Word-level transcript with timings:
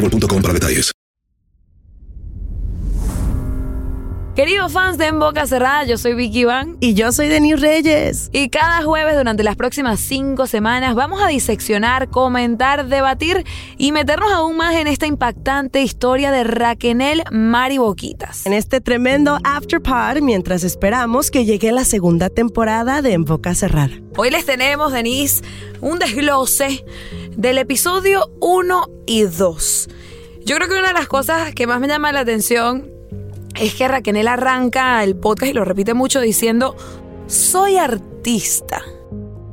boostmobile.com 0.00 0.42
para 0.42 0.54
detalles. 0.54 0.92
Queridos 4.38 4.70
fans 4.70 4.98
de 4.98 5.06
En 5.06 5.18
Boca 5.18 5.48
Cerrada, 5.48 5.82
yo 5.82 5.98
soy 5.98 6.14
Vicky 6.14 6.44
Van. 6.44 6.76
Y 6.78 6.94
yo 6.94 7.10
soy 7.10 7.26
Denis 7.26 7.60
Reyes. 7.60 8.30
Y 8.32 8.50
cada 8.50 8.84
jueves 8.84 9.16
durante 9.16 9.42
las 9.42 9.56
próximas 9.56 9.98
cinco 9.98 10.46
semanas 10.46 10.94
vamos 10.94 11.20
a 11.20 11.26
diseccionar, 11.26 12.08
comentar, 12.08 12.86
debatir 12.86 13.44
y 13.78 13.90
meternos 13.90 14.30
aún 14.30 14.56
más 14.56 14.76
en 14.76 14.86
esta 14.86 15.08
impactante 15.08 15.82
historia 15.82 16.30
de 16.30 16.44
Raquenel 16.44 17.24
Mari 17.32 17.78
Boquitas. 17.78 18.46
En 18.46 18.52
este 18.52 18.80
tremendo 18.80 19.40
afterpod 19.42 20.20
mientras 20.22 20.62
esperamos 20.62 21.32
que 21.32 21.44
llegue 21.44 21.72
la 21.72 21.84
segunda 21.84 22.30
temporada 22.30 23.02
de 23.02 23.14
En 23.14 23.24
Boca 23.24 23.56
Cerrada. 23.56 23.90
Hoy 24.16 24.30
les 24.30 24.46
tenemos, 24.46 24.92
Denise, 24.92 25.42
un 25.80 25.98
desglose 25.98 26.84
del 27.38 27.58
episodio 27.58 28.32
1 28.40 28.88
y 29.06 29.22
2. 29.22 29.88
Yo 30.44 30.56
creo 30.56 30.68
que 30.68 30.74
una 30.74 30.88
de 30.88 30.92
las 30.92 31.06
cosas 31.06 31.54
que 31.54 31.68
más 31.68 31.78
me 31.78 31.86
llama 31.86 32.10
la 32.10 32.20
atención 32.20 32.90
es 33.60 33.74
que 33.76 33.86
Raquel 33.86 34.26
arranca 34.26 35.04
el 35.04 35.14
podcast 35.14 35.50
y 35.50 35.52
lo 35.52 35.64
repite 35.64 35.94
mucho 35.94 36.20
diciendo, 36.20 36.76
soy 37.28 37.76
artista. 37.76 38.82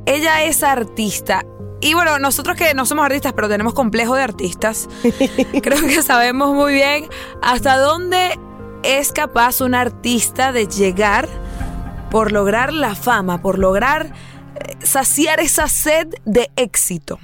Ella 0.04 0.42
es 0.42 0.64
artista. 0.64 1.46
Y 1.80 1.94
bueno, 1.94 2.18
nosotros 2.18 2.56
que 2.56 2.74
no 2.74 2.86
somos 2.86 3.06
artistas, 3.06 3.34
pero 3.34 3.48
tenemos 3.48 3.72
complejo 3.72 4.16
de 4.16 4.22
artistas, 4.24 4.88
creo 5.62 5.80
que 5.80 6.02
sabemos 6.02 6.54
muy 6.56 6.74
bien 6.74 7.06
hasta 7.40 7.78
dónde 7.78 8.36
es 8.82 9.12
capaz 9.12 9.60
un 9.60 9.76
artista 9.76 10.50
de 10.50 10.66
llegar 10.66 11.28
por 12.10 12.32
lograr 12.32 12.72
la 12.72 12.96
fama, 12.96 13.42
por 13.42 13.60
lograr 13.60 14.12
eh, 14.56 14.76
saciar 14.82 15.38
esa 15.38 15.68
sed 15.68 16.08
de 16.24 16.50
éxito. 16.56 17.20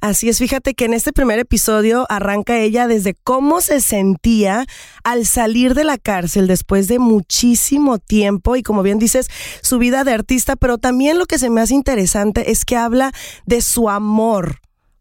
Así 0.00 0.28
es, 0.28 0.38
fíjate 0.38 0.74
que 0.74 0.84
en 0.84 0.94
este 0.94 1.12
primer 1.12 1.40
episodio 1.40 2.06
arranca 2.08 2.56
ella 2.56 2.86
desde 2.86 3.14
cómo 3.14 3.60
se 3.60 3.80
sentía 3.80 4.64
al 5.02 5.26
salir 5.26 5.74
de 5.74 5.82
la 5.82 5.98
cárcel 5.98 6.46
después 6.46 6.86
de 6.86 7.00
muchísimo 7.00 7.98
tiempo 7.98 8.54
y 8.54 8.62
como 8.62 8.84
bien 8.84 9.00
dices, 9.00 9.28
su 9.60 9.78
vida 9.78 10.04
de 10.04 10.12
artista, 10.12 10.54
pero 10.54 10.78
también 10.78 11.18
lo 11.18 11.26
que 11.26 11.40
se 11.40 11.50
me 11.50 11.60
hace 11.60 11.74
interesante 11.74 12.52
es 12.52 12.64
que 12.64 12.76
habla 12.76 13.10
de 13.44 13.60
su 13.60 13.90
amor 13.90 14.60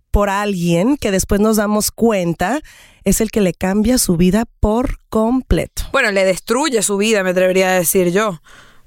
por 0.10 0.32
alguien 0.32 0.98
que 0.98 1.12
después 1.12 1.40
nos 1.42 1.58
damos 1.58 1.92
cuenta 1.92 2.62
es 3.04 3.22
el 3.22 3.30
que 3.30 3.42
le 3.42 3.54
cambia 3.54 4.00
su 4.00 4.18
vida 4.18 4.46
por 4.60 4.98
completo. 5.10 5.84
Bueno, 5.92 6.12
le 6.12 6.26
destruye 6.26 6.82
su 6.82 6.98
vida, 6.98 7.22
me 7.22 7.30
atrevería 7.30 7.70
a 7.70 7.74
decir 7.74 8.12
yo. 8.12 8.42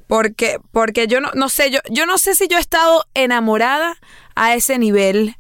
Porque, 0.09 0.59
porque 0.73 1.07
yo 1.07 1.21
no, 1.21 1.31
no 1.35 1.49
sé, 1.49 1.71
yo, 1.71 1.79
yo 1.89 2.05
no 2.05 2.19
sé 2.19 2.35
si 2.35 2.49
yo 2.49 2.57
he 2.57 2.61
estado 2.61 3.05
enamorada 3.15 3.97
a 4.35 4.57
ese 4.57 4.77
nivel 4.77 5.37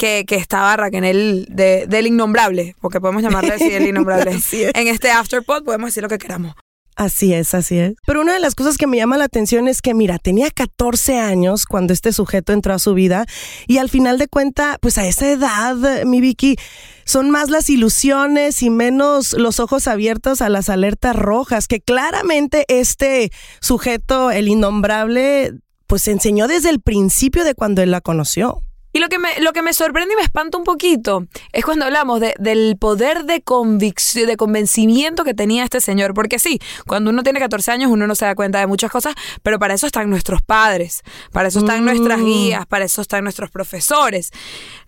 que, 0.00 0.24
que 0.26 0.36
estaba 0.36 0.74
Raquel 0.78 1.46
de, 1.50 1.84
del 1.86 2.06
innombrable, 2.06 2.74
porque 2.80 3.02
podemos 3.02 3.22
llamarle 3.22 3.52
así 3.52 3.70
el 3.70 3.86
innombrable. 3.86 4.30
En 4.74 4.88
este 4.88 5.10
afterpod 5.10 5.62
podemos 5.62 5.88
decir 5.88 6.02
lo 6.02 6.08
que 6.08 6.16
queramos. 6.16 6.54
Así 6.96 7.34
es, 7.34 7.54
así 7.54 7.78
es. 7.78 7.94
Pero 8.06 8.22
una 8.22 8.32
de 8.32 8.40
las 8.40 8.54
cosas 8.54 8.78
que 8.78 8.86
me 8.86 8.96
llama 8.96 9.18
la 9.18 9.24
atención 9.24 9.68
es 9.68 9.82
que, 9.82 9.92
mira, 9.92 10.18
tenía 10.18 10.50
14 10.50 11.18
años 11.18 11.66
cuando 11.66 11.92
este 11.92 12.12
sujeto 12.12 12.54
entró 12.54 12.72
a 12.72 12.78
su 12.78 12.94
vida 12.94 13.26
y 13.66 13.76
al 13.76 13.90
final 13.90 14.16
de 14.16 14.26
cuenta, 14.26 14.78
pues 14.80 14.96
a 14.96 15.06
esa 15.06 15.30
edad, 15.30 16.04
mi 16.04 16.22
Vicky, 16.22 16.56
son 17.04 17.30
más 17.30 17.50
las 17.50 17.68
ilusiones 17.68 18.62
y 18.62 18.70
menos 18.70 19.34
los 19.34 19.60
ojos 19.60 19.86
abiertos 19.86 20.40
a 20.40 20.48
las 20.48 20.70
alertas 20.70 21.14
rojas, 21.14 21.68
que 21.68 21.80
claramente 21.80 22.64
este 22.68 23.30
sujeto, 23.60 24.30
el 24.30 24.48
innombrable, 24.48 25.52
pues 25.86 26.08
enseñó 26.08 26.48
desde 26.48 26.70
el 26.70 26.80
principio 26.80 27.44
de 27.44 27.54
cuando 27.54 27.82
él 27.82 27.90
la 27.90 28.00
conoció. 28.00 28.62
Y 28.92 28.98
lo 28.98 29.08
que 29.08 29.18
me, 29.18 29.40
lo 29.40 29.52
que 29.52 29.62
me 29.62 29.72
sorprende 29.72 30.14
y 30.14 30.16
me 30.16 30.22
espanta 30.22 30.58
un 30.58 30.64
poquito 30.64 31.26
es 31.52 31.64
cuando 31.64 31.84
hablamos 31.84 32.20
de, 32.20 32.34
del 32.38 32.76
poder 32.78 33.24
de 33.24 33.40
convicción, 33.40 34.26
de 34.26 34.36
convencimiento 34.36 35.24
que 35.24 35.34
tenía 35.34 35.64
este 35.64 35.80
señor. 35.80 36.12
Porque 36.14 36.38
sí, 36.38 36.60
cuando 36.86 37.10
uno 37.10 37.22
tiene 37.22 37.38
14 37.38 37.70
años 37.70 37.90
uno 37.90 38.06
no 38.06 38.14
se 38.14 38.24
da 38.24 38.34
cuenta 38.34 38.58
de 38.58 38.66
muchas 38.66 38.90
cosas, 38.90 39.14
pero 39.42 39.58
para 39.58 39.74
eso 39.74 39.86
están 39.86 40.10
nuestros 40.10 40.42
padres, 40.42 41.02
para 41.32 41.48
eso 41.48 41.60
están 41.60 41.84
nuestras 41.84 42.18
Mm. 42.18 42.24
guías, 42.24 42.66
para 42.66 42.84
eso 42.84 43.02
están 43.02 43.22
nuestros 43.24 43.50
profesores. 43.50 44.30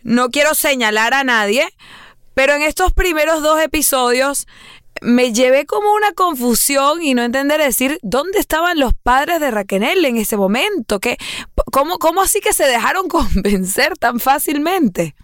No 0.03 0.31
quiero 0.31 0.55
señalar 0.55 1.15
a 1.15 1.23
nadie, 1.25 1.67
pero 2.35 2.55
en 2.55 2.63
estos 2.63 2.93
primeros 2.93 3.43
dos 3.43 3.61
episodios 3.61 4.47
me 5.01 5.33
llevé 5.33 5.67
como 5.67 5.93
una 5.95 6.13
confusión 6.13 7.03
y 7.03 7.15
no 7.15 7.23
entender 7.23 7.61
decir 7.61 7.99
dónde 8.03 8.39
estaban 8.39 8.79
los 8.79 8.93
padres 8.95 9.41
de 9.41 9.51
Raquel 9.51 10.05
en 10.05 10.17
ese 10.17 10.37
momento. 10.37 11.01
¿Qué, 11.01 11.17
cómo, 11.73 11.99
¿Cómo 11.99 12.23
así 12.23 12.41
que 12.41 12.53
se 12.53 12.65
dejaron 12.65 13.09
convencer 13.09 13.97
tan 13.99 14.21
fácilmente? 14.21 15.17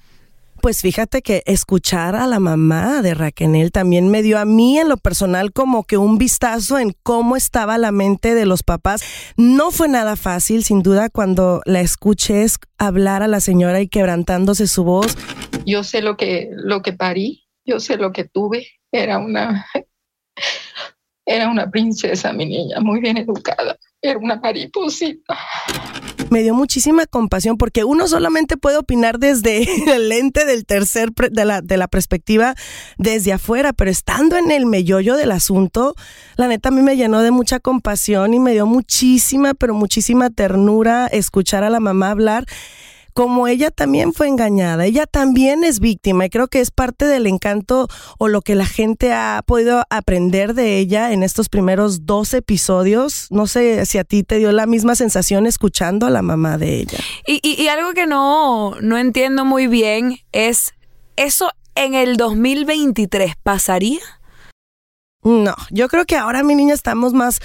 Pues 0.60 0.80
fíjate 0.82 1.22
que 1.22 1.44
escuchar 1.46 2.16
a 2.16 2.26
la 2.26 2.40
mamá 2.40 3.00
de 3.00 3.14
Raquel 3.14 3.70
también 3.70 4.08
me 4.10 4.22
dio 4.22 4.40
a 4.40 4.44
mí 4.44 4.76
en 4.80 4.88
lo 4.88 4.96
personal 4.96 5.52
como 5.52 5.84
que 5.84 5.96
un 5.98 6.18
vistazo 6.18 6.80
en 6.80 6.96
cómo 7.04 7.36
estaba 7.36 7.78
la 7.78 7.92
mente 7.92 8.34
de 8.34 8.44
los 8.44 8.64
papás. 8.64 9.04
No 9.36 9.70
fue 9.70 9.86
nada 9.86 10.16
fácil, 10.16 10.64
sin 10.64 10.82
duda, 10.82 11.10
cuando 11.10 11.62
la 11.64 11.80
escuché 11.80 12.42
es- 12.42 12.58
hablar 12.76 13.22
a 13.22 13.28
la 13.28 13.38
señora 13.38 13.80
y 13.80 13.86
quebrantándose 13.88 14.66
su 14.66 14.82
voz. 14.82 15.16
Yo 15.64 15.84
sé 15.84 16.02
lo 16.02 16.16
que, 16.16 16.50
lo 16.50 16.82
que 16.82 16.92
parí, 16.92 17.46
yo 17.64 17.78
sé 17.78 17.96
lo 17.96 18.10
que 18.10 18.24
tuve. 18.24 18.66
Era 18.90 19.18
una, 19.18 19.64
era 21.24 21.48
una 21.48 21.70
princesa, 21.70 22.32
mi 22.32 22.46
niña, 22.46 22.80
muy 22.80 22.98
bien 23.00 23.16
educada. 23.16 23.78
Era 24.02 24.18
una 24.18 24.34
mariposita. 24.36 25.38
Me 26.30 26.42
dio 26.42 26.54
muchísima 26.54 27.06
compasión 27.06 27.56
porque 27.56 27.84
uno 27.84 28.06
solamente 28.06 28.56
puede 28.56 28.76
opinar 28.76 29.18
desde 29.18 29.66
el 29.94 30.08
lente 30.08 30.44
del 30.44 30.66
tercer, 30.66 31.10
de 31.12 31.44
la, 31.44 31.60
de 31.62 31.76
la 31.76 31.88
perspectiva 31.88 32.54
desde 32.98 33.32
afuera, 33.32 33.72
pero 33.72 33.90
estando 33.90 34.36
en 34.36 34.50
el 34.50 34.66
meollo 34.66 35.16
del 35.16 35.32
asunto, 35.32 35.94
la 36.36 36.48
neta 36.48 36.68
a 36.68 36.72
mí 36.72 36.82
me 36.82 36.96
llenó 36.96 37.22
de 37.22 37.30
mucha 37.30 37.60
compasión 37.60 38.34
y 38.34 38.38
me 38.38 38.52
dio 38.52 38.66
muchísima, 38.66 39.54
pero 39.54 39.74
muchísima 39.74 40.30
ternura 40.30 41.06
escuchar 41.06 41.64
a 41.64 41.70
la 41.70 41.80
mamá 41.80 42.10
hablar 42.10 42.46
como 43.18 43.48
ella 43.48 43.72
también 43.72 44.12
fue 44.12 44.28
engañada, 44.28 44.86
ella 44.86 45.04
también 45.04 45.64
es 45.64 45.80
víctima 45.80 46.26
y 46.26 46.30
creo 46.30 46.46
que 46.46 46.60
es 46.60 46.70
parte 46.70 47.04
del 47.04 47.26
encanto 47.26 47.88
o 48.16 48.28
lo 48.28 48.42
que 48.42 48.54
la 48.54 48.64
gente 48.64 49.12
ha 49.12 49.42
podido 49.44 49.82
aprender 49.90 50.54
de 50.54 50.78
ella 50.78 51.10
en 51.12 51.24
estos 51.24 51.48
primeros 51.48 52.06
dos 52.06 52.32
episodios. 52.32 53.26
No 53.30 53.48
sé 53.48 53.84
si 53.86 53.98
a 53.98 54.04
ti 54.04 54.22
te 54.22 54.36
dio 54.36 54.52
la 54.52 54.66
misma 54.66 54.94
sensación 54.94 55.48
escuchando 55.48 56.06
a 56.06 56.10
la 56.10 56.22
mamá 56.22 56.58
de 56.58 56.76
ella. 56.76 56.98
Y, 57.26 57.40
y- 57.42 57.60
y 57.60 57.66
algo 57.66 57.92
que 57.92 58.06
no, 58.06 58.76
no 58.82 58.96
entiendo 58.96 59.44
muy 59.44 59.66
bien 59.66 60.18
es, 60.30 60.74
¿eso 61.16 61.50
en 61.74 61.94
el 61.94 62.16
2023 62.18 63.32
pasaría? 63.42 63.98
No, 65.24 65.56
yo 65.70 65.88
creo 65.88 66.04
que 66.04 66.14
ahora 66.16 66.44
mi 66.44 66.54
niña 66.54 66.74
estamos 66.74 67.14
más 67.14 67.40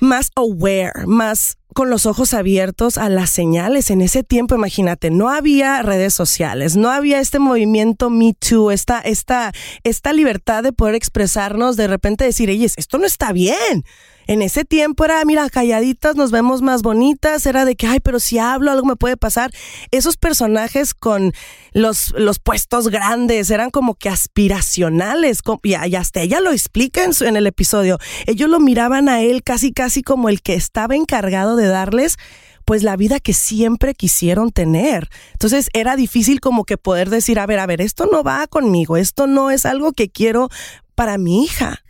más 0.00 0.30
aware, 0.34 1.06
más 1.06 1.58
con 1.74 1.88
los 1.90 2.06
ojos 2.06 2.34
abiertos 2.34 2.98
a 2.98 3.08
las 3.08 3.30
señales. 3.30 3.90
En 3.90 4.00
ese 4.00 4.22
tiempo, 4.22 4.54
imagínate, 4.54 5.10
no 5.10 5.28
había 5.28 5.82
redes 5.82 6.14
sociales, 6.14 6.76
no 6.76 6.90
había 6.90 7.20
este 7.20 7.38
movimiento 7.38 8.10
Me 8.10 8.34
Too, 8.34 8.70
esta, 8.70 9.00
esta, 9.00 9.52
esta 9.84 10.12
libertad 10.12 10.62
de 10.62 10.72
poder 10.72 10.94
expresarnos, 10.94 11.76
de 11.76 11.86
repente 11.86 12.24
decir, 12.24 12.50
oye, 12.50 12.64
esto 12.76 12.98
no 12.98 13.06
está 13.06 13.32
bien. 13.32 13.84
En 14.30 14.42
ese 14.42 14.64
tiempo 14.64 15.04
era, 15.04 15.24
mira, 15.24 15.50
calladitas, 15.50 16.14
nos 16.14 16.30
vemos 16.30 16.62
más 16.62 16.82
bonitas, 16.82 17.44
era 17.46 17.64
de 17.64 17.74
que, 17.74 17.88
ay, 17.88 17.98
pero 17.98 18.20
si 18.20 18.38
hablo 18.38 18.70
algo 18.70 18.86
me 18.86 18.94
puede 18.94 19.16
pasar. 19.16 19.50
Esos 19.90 20.16
personajes 20.16 20.94
con 20.94 21.32
los, 21.72 22.12
los 22.16 22.38
puestos 22.38 22.90
grandes 22.90 23.50
eran 23.50 23.70
como 23.70 23.96
que 23.96 24.08
aspiracionales, 24.08 25.40
y, 25.64 25.74
hasta 25.74 26.20
ella 26.20 26.40
lo 26.40 26.52
explica 26.52 27.02
en, 27.02 27.10
en 27.26 27.34
el 27.34 27.48
episodio. 27.48 27.98
Ellos 28.26 28.48
lo 28.48 28.60
miraban 28.60 29.08
a 29.08 29.20
él 29.20 29.42
casi, 29.42 29.72
casi 29.72 30.02
como 30.04 30.28
el 30.28 30.42
que 30.42 30.54
estaba 30.54 30.94
encargado 30.94 31.56
de 31.56 31.66
darles 31.66 32.16
pues 32.64 32.84
la 32.84 32.96
vida 32.96 33.18
que 33.18 33.32
siempre 33.32 33.94
quisieron 33.94 34.52
tener. 34.52 35.08
Entonces 35.32 35.70
era 35.72 35.96
difícil 35.96 36.38
como 36.38 36.62
que 36.62 36.78
poder 36.78 37.10
decir, 37.10 37.40
a 37.40 37.46
ver, 37.46 37.58
a 37.58 37.66
ver, 37.66 37.80
esto 37.80 38.06
no 38.06 38.22
va 38.22 38.46
conmigo, 38.46 38.96
esto 38.96 39.26
no 39.26 39.50
es 39.50 39.66
algo 39.66 39.90
que 39.90 40.08
quiero 40.08 40.50
para 40.94 41.18
mi 41.18 41.42
hija. 41.42 41.82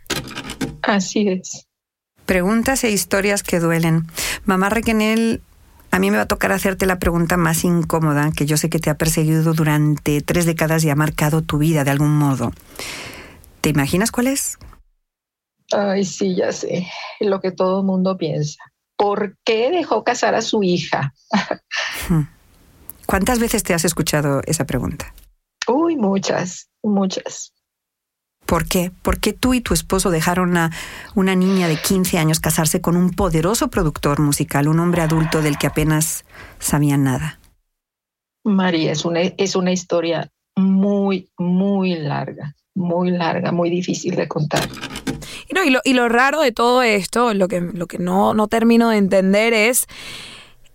Así 0.81 1.27
es. 1.27 1.67
Preguntas 2.31 2.85
e 2.85 2.89
historias 2.89 3.43
que 3.43 3.59
duelen. 3.59 4.07
Mamá 4.45 4.69
Requenel, 4.69 5.41
a 5.91 5.99
mí 5.99 6.11
me 6.11 6.15
va 6.15 6.23
a 6.23 6.27
tocar 6.27 6.53
hacerte 6.53 6.85
la 6.85 6.97
pregunta 6.97 7.35
más 7.35 7.65
incómoda, 7.65 8.31
que 8.31 8.45
yo 8.45 8.55
sé 8.55 8.69
que 8.69 8.79
te 8.79 8.89
ha 8.89 8.95
perseguido 8.95 9.53
durante 9.53 10.21
tres 10.21 10.45
décadas 10.45 10.85
y 10.85 10.89
ha 10.89 10.95
marcado 10.95 11.41
tu 11.41 11.57
vida 11.57 11.83
de 11.83 11.91
algún 11.91 12.17
modo. 12.17 12.53
¿Te 13.59 13.67
imaginas 13.67 14.11
cuál 14.11 14.27
es? 14.27 14.57
Ay, 15.73 16.05
sí, 16.05 16.33
ya 16.37 16.53
sé. 16.53 16.87
Lo 17.19 17.41
que 17.41 17.51
todo 17.51 17.81
el 17.81 17.85
mundo 17.85 18.15
piensa. 18.15 18.63
¿Por 18.95 19.35
qué 19.43 19.69
dejó 19.69 20.05
casar 20.05 20.33
a 20.33 20.41
su 20.41 20.63
hija? 20.63 21.13
¿Cuántas 23.07 23.39
veces 23.39 23.63
te 23.63 23.73
has 23.73 23.83
escuchado 23.83 24.39
esa 24.45 24.63
pregunta? 24.63 25.13
Uy, 25.67 25.97
muchas, 25.97 26.69
muchas. 26.81 27.51
¿Por 28.51 28.67
qué? 28.67 28.91
¿Por 29.01 29.21
qué 29.21 29.31
tú 29.31 29.53
y 29.53 29.61
tu 29.61 29.73
esposo 29.73 30.09
dejaron 30.09 30.57
a 30.57 30.71
una 31.15 31.35
niña 31.35 31.69
de 31.69 31.77
15 31.77 32.17
años 32.17 32.41
casarse 32.41 32.81
con 32.81 32.97
un 32.97 33.11
poderoso 33.11 33.69
productor 33.69 34.19
musical, 34.19 34.67
un 34.67 34.77
hombre 34.81 35.01
adulto 35.01 35.41
del 35.41 35.57
que 35.57 35.67
apenas 35.67 36.25
sabían 36.59 37.05
nada? 37.05 37.39
María, 38.43 38.91
es 38.91 39.05
una, 39.05 39.21
es 39.21 39.55
una 39.55 39.71
historia 39.71 40.29
muy, 40.57 41.29
muy 41.37 41.95
larga, 41.95 42.53
muy 42.75 43.11
larga, 43.11 43.53
muy 43.53 43.69
difícil 43.69 44.17
de 44.17 44.27
contar. 44.27 44.67
Y, 45.47 45.53
no, 45.53 45.63
y, 45.63 45.69
lo, 45.69 45.79
y 45.85 45.93
lo 45.93 46.09
raro 46.09 46.41
de 46.41 46.51
todo 46.51 46.83
esto, 46.83 47.33
lo 47.33 47.47
que, 47.47 47.61
lo 47.61 47.87
que 47.87 47.99
no, 47.99 48.33
no 48.33 48.49
termino 48.49 48.89
de 48.89 48.97
entender 48.97 49.53
es 49.53 49.87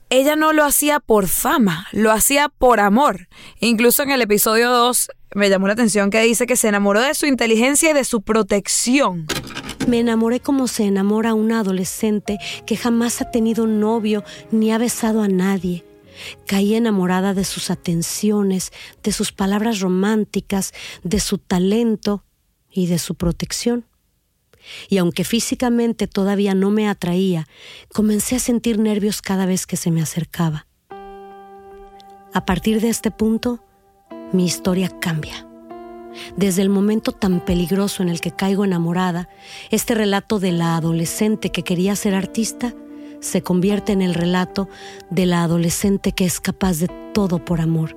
ella 0.08 0.36
no 0.36 0.52
lo 0.52 0.64
hacía 0.64 1.00
por 1.00 1.26
fama, 1.26 1.88
lo 1.92 2.12
hacía 2.12 2.48
por 2.48 2.80
amor. 2.80 3.28
Incluso 3.60 4.02
en 4.02 4.12
el 4.12 4.22
episodio 4.22 4.70
2 4.70 5.10
me 5.36 5.50
llamó 5.50 5.66
la 5.66 5.74
atención 5.74 6.08
que 6.08 6.22
dice 6.22 6.46
que 6.46 6.56
se 6.56 6.68
enamoró 6.68 7.02
de 7.02 7.14
su 7.14 7.26
inteligencia 7.26 7.90
y 7.90 7.92
de 7.92 8.04
su 8.04 8.22
protección. 8.22 9.26
Me 9.86 10.00
enamoré 10.00 10.40
como 10.40 10.66
se 10.66 10.84
enamora 10.84 11.34
un 11.34 11.52
adolescente 11.52 12.38
que 12.64 12.76
jamás 12.78 13.20
ha 13.20 13.30
tenido 13.30 13.66
novio 13.66 14.24
ni 14.50 14.72
ha 14.72 14.78
besado 14.78 15.20
a 15.20 15.28
nadie. 15.28 15.84
Caí 16.46 16.74
enamorada 16.74 17.34
de 17.34 17.44
sus 17.44 17.70
atenciones, 17.70 18.72
de 19.02 19.12
sus 19.12 19.30
palabras 19.32 19.80
románticas, 19.80 20.72
de 21.04 21.20
su 21.20 21.36
talento 21.36 22.24
y 22.70 22.86
de 22.86 22.98
su 22.98 23.14
protección. 23.14 23.84
Y 24.88 24.96
aunque 24.96 25.22
físicamente 25.22 26.06
todavía 26.06 26.54
no 26.54 26.70
me 26.70 26.88
atraía, 26.88 27.46
comencé 27.92 28.36
a 28.36 28.40
sentir 28.40 28.78
nervios 28.78 29.20
cada 29.20 29.44
vez 29.44 29.66
que 29.66 29.76
se 29.76 29.90
me 29.90 30.00
acercaba. 30.00 30.66
A 32.32 32.44
partir 32.46 32.80
de 32.80 32.88
este 32.88 33.10
punto, 33.10 33.65
mi 34.32 34.44
historia 34.44 34.88
cambia. 35.00 35.46
Desde 36.36 36.62
el 36.62 36.70
momento 36.70 37.12
tan 37.12 37.44
peligroso 37.44 38.02
en 38.02 38.08
el 38.08 38.20
que 38.20 38.30
caigo 38.30 38.64
enamorada, 38.64 39.28
este 39.70 39.94
relato 39.94 40.38
de 40.38 40.52
la 40.52 40.76
adolescente 40.76 41.50
que 41.50 41.62
quería 41.62 41.94
ser 41.96 42.14
artista 42.14 42.74
se 43.20 43.42
convierte 43.42 43.92
en 43.92 44.02
el 44.02 44.14
relato 44.14 44.68
de 45.10 45.26
la 45.26 45.42
adolescente 45.42 46.12
que 46.12 46.24
es 46.24 46.40
capaz 46.40 46.78
de 46.78 46.88
todo 47.12 47.44
por 47.44 47.60
amor. 47.60 47.96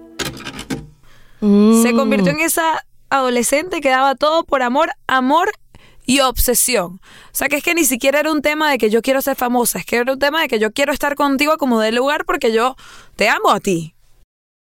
Se 1.39 1.93
convirtió 1.93 2.31
en 2.31 2.41
esa 2.41 2.85
adolescente 3.09 3.79
que 3.79 3.89
daba 3.89 4.15
todo 4.15 4.43
por 4.43 4.61
amor, 4.61 4.91
amor 5.07 5.51
y 6.05 6.19
obsesión. 6.19 6.99
O 7.27 7.33
sea, 7.33 7.47
que 7.47 7.57
es 7.57 7.63
que 7.63 7.75
ni 7.75 7.85
siquiera 7.85 8.19
era 8.19 8.31
un 8.31 8.41
tema 8.41 8.69
de 8.71 8.77
que 8.77 8.89
yo 8.89 9.01
quiero 9.01 9.21
ser 9.21 9.35
famosa, 9.35 9.79
es 9.79 9.85
que 9.85 9.97
era 9.97 10.11
un 10.11 10.19
tema 10.19 10.41
de 10.41 10.47
que 10.47 10.59
yo 10.59 10.71
quiero 10.71 10.91
estar 10.91 11.15
contigo 11.15 11.57
como 11.57 11.79
de 11.79 11.91
lugar 11.91 12.25
porque 12.25 12.51
yo 12.51 12.75
te 13.15 13.29
amo 13.29 13.51
a 13.51 13.59
ti. 13.59 13.93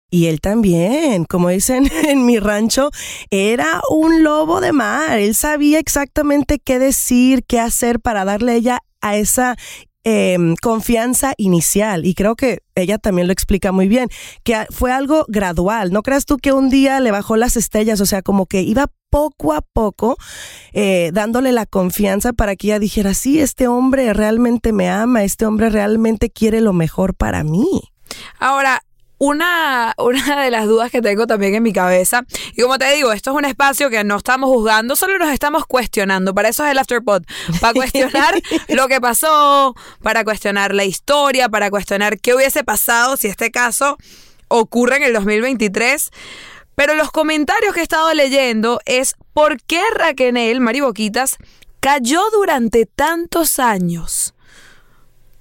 Y 0.09 0.25
él 0.25 0.41
también, 0.41 1.25
como 1.25 1.49
dicen 1.49 1.89
en 2.07 2.25
mi 2.25 2.39
rancho, 2.39 2.89
era 3.29 3.81
un 3.89 4.23
lobo 4.23 4.61
de 4.61 4.71
mar. 4.71 5.19
Él 5.19 5.35
sabía 5.35 5.79
exactamente 5.79 6.59
qué 6.59 6.79
decir, 6.79 7.43
qué 7.45 7.59
hacer 7.59 7.99
para 7.99 8.25
darle 8.25 8.55
ella 8.55 8.79
a 9.01 9.15
esa 9.15 9.55
em, 10.03 10.55
confianza 10.61 11.33
inicial. 11.37 12.05
Y 12.05 12.13
creo 12.15 12.35
que 12.35 12.59
ella 12.75 12.97
también 12.97 13.27
lo 13.27 13.33
explica 13.33 13.71
muy 13.71 13.87
bien, 13.87 14.09
que 14.43 14.65
fue 14.71 14.91
algo 14.91 15.25
gradual. 15.27 15.91
No 15.91 16.01
creas 16.01 16.25
tú 16.25 16.37
que 16.37 16.53
un 16.53 16.69
día 16.69 16.99
le 16.99 17.11
bajó 17.11 17.35
las 17.35 17.57
estrellas, 17.57 18.01
o 18.01 18.05
sea, 18.05 18.21
como 18.21 18.45
que 18.45 18.61
iba 18.61 18.87
poco 19.09 19.53
a 19.53 19.61
poco 19.61 20.17
eh, 20.71 21.11
dándole 21.13 21.51
la 21.51 21.65
confianza 21.65 22.33
para 22.33 22.55
que 22.55 22.67
ella 22.67 22.79
dijera, 22.79 23.13
sí, 23.13 23.39
este 23.39 23.67
hombre 23.67 24.13
realmente 24.13 24.71
me 24.71 24.89
ama, 24.89 25.23
este 25.23 25.45
hombre 25.45 25.69
realmente 25.69 26.29
quiere 26.29 26.61
lo 26.61 26.73
mejor 26.73 27.15
para 27.15 27.43
mí. 27.43 27.67
Ahora, 28.39 28.81
una, 29.19 29.93
una 29.97 30.41
de 30.41 30.49
las 30.49 30.65
dudas 30.65 30.89
que 30.89 31.01
tengo 31.01 31.27
también 31.27 31.53
en 31.53 31.61
mi 31.61 31.73
cabeza, 31.73 32.25
y 32.55 32.61
como 32.61 32.79
te 32.79 32.91
digo, 32.93 33.11
esto 33.11 33.31
es 33.31 33.37
un 33.37 33.45
espacio 33.45 33.89
que 33.89 34.03
no 34.03 34.17
estamos 34.17 34.49
juzgando, 34.49 34.95
solo 34.95 35.19
nos 35.19 35.31
estamos 35.31 35.67
cuestionando. 35.67 36.33
Para 36.33 36.49
eso 36.49 36.65
es 36.65 36.71
el 36.71 36.79
Afterpod, 36.79 37.23
para 37.61 37.73
cuestionar 37.73 38.41
lo 38.69 38.87
que 38.87 38.99
pasó, 38.99 39.75
para 40.01 40.23
cuestionar 40.23 40.73
la 40.73 40.85
historia, 40.85 41.49
para 41.49 41.69
cuestionar 41.69 42.19
qué 42.19 42.33
hubiese 42.33 42.63
pasado 42.63 43.17
si 43.17 43.27
este 43.27 43.51
caso 43.51 43.97
ocurre 44.47 44.97
en 44.97 45.03
el 45.03 45.13
2023. 45.13 46.09
Pero 46.75 46.95
los 46.95 47.11
comentarios 47.11 47.73
que 47.73 47.81
he 47.81 47.83
estado 47.83 48.13
leyendo 48.13 48.79
es 48.85 49.15
por 49.33 49.61
qué 49.61 49.81
Raquel 49.95 50.61
Mariboquitas 50.61 51.37
cayó 51.81 52.21
durante 52.31 52.85
tantos 52.85 53.59
años. 53.59 54.33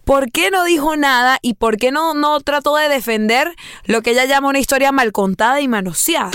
¿Por 0.08 0.30
qué 0.30 0.50
no 0.50 0.64
dijo 0.64 0.96
nada 0.96 1.38
y 1.42 1.52
por 1.52 1.76
qué 1.76 1.92
no, 1.92 2.14
no 2.14 2.40
trató 2.40 2.74
de 2.76 2.88
defender 2.88 3.54
lo 3.84 4.00
que 4.00 4.12
ella 4.12 4.24
llama 4.24 4.48
una 4.48 4.58
historia 4.58 4.90
mal 4.90 5.12
contada 5.12 5.60
y 5.60 5.68
manoseada? 5.68 6.30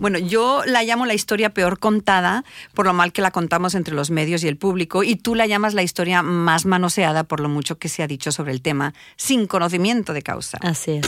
Bueno, 0.00 0.18
yo 0.18 0.62
la 0.64 0.82
llamo 0.82 1.04
la 1.04 1.12
historia 1.12 1.52
peor 1.52 1.78
contada 1.78 2.42
por 2.72 2.86
lo 2.86 2.94
mal 2.94 3.12
que 3.12 3.20
la 3.20 3.30
contamos 3.30 3.74
entre 3.74 3.92
los 3.94 4.10
medios 4.10 4.42
y 4.44 4.48
el 4.48 4.56
público 4.56 5.02
y 5.02 5.16
tú 5.16 5.34
la 5.34 5.46
llamas 5.46 5.74
la 5.74 5.82
historia 5.82 6.22
más 6.22 6.64
manoseada 6.64 7.24
por 7.24 7.40
lo 7.40 7.50
mucho 7.50 7.76
que 7.76 7.90
se 7.90 8.02
ha 8.02 8.06
dicho 8.06 8.32
sobre 8.32 8.52
el 8.52 8.62
tema 8.62 8.94
sin 9.16 9.46
conocimiento 9.46 10.14
de 10.14 10.22
causa. 10.22 10.56
Así 10.62 10.92
es. 10.92 11.06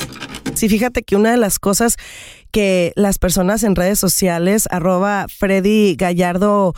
Sí, 0.52 0.68
fíjate 0.68 1.04
que 1.04 1.16
una 1.16 1.30
de 1.30 1.38
las 1.38 1.58
cosas 1.58 1.96
que 2.50 2.92
las 2.96 3.18
personas 3.18 3.62
en 3.62 3.76
redes 3.76 3.98
sociales, 3.98 4.68
arroba 4.70 5.24
Freddy 5.34 5.96
Gallardo 5.96 6.74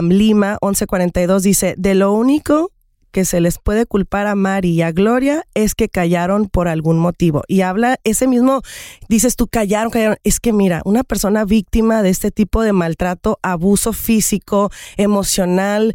Lima 0.00 0.56
1142, 0.62 1.42
dice, 1.42 1.74
de 1.76 1.94
lo 1.94 2.14
único 2.14 2.70
que 3.12 3.24
se 3.24 3.40
les 3.40 3.58
puede 3.58 3.86
culpar 3.86 4.26
a 4.26 4.34
Mari 4.34 4.70
y 4.70 4.82
a 4.82 4.90
Gloria 4.90 5.44
es 5.54 5.74
que 5.74 5.88
callaron 5.88 6.48
por 6.48 6.66
algún 6.66 6.98
motivo. 6.98 7.42
Y 7.46 7.60
habla 7.60 7.98
ese 8.02 8.26
mismo, 8.26 8.62
dices 9.08 9.36
tú, 9.36 9.46
callaron, 9.46 9.90
callaron. 9.90 10.16
Es 10.24 10.40
que 10.40 10.52
mira, 10.52 10.82
una 10.84 11.04
persona 11.04 11.44
víctima 11.44 12.02
de 12.02 12.10
este 12.10 12.30
tipo 12.30 12.62
de 12.62 12.72
maltrato, 12.72 13.38
abuso 13.42 13.92
físico, 13.92 14.70
emocional, 14.96 15.94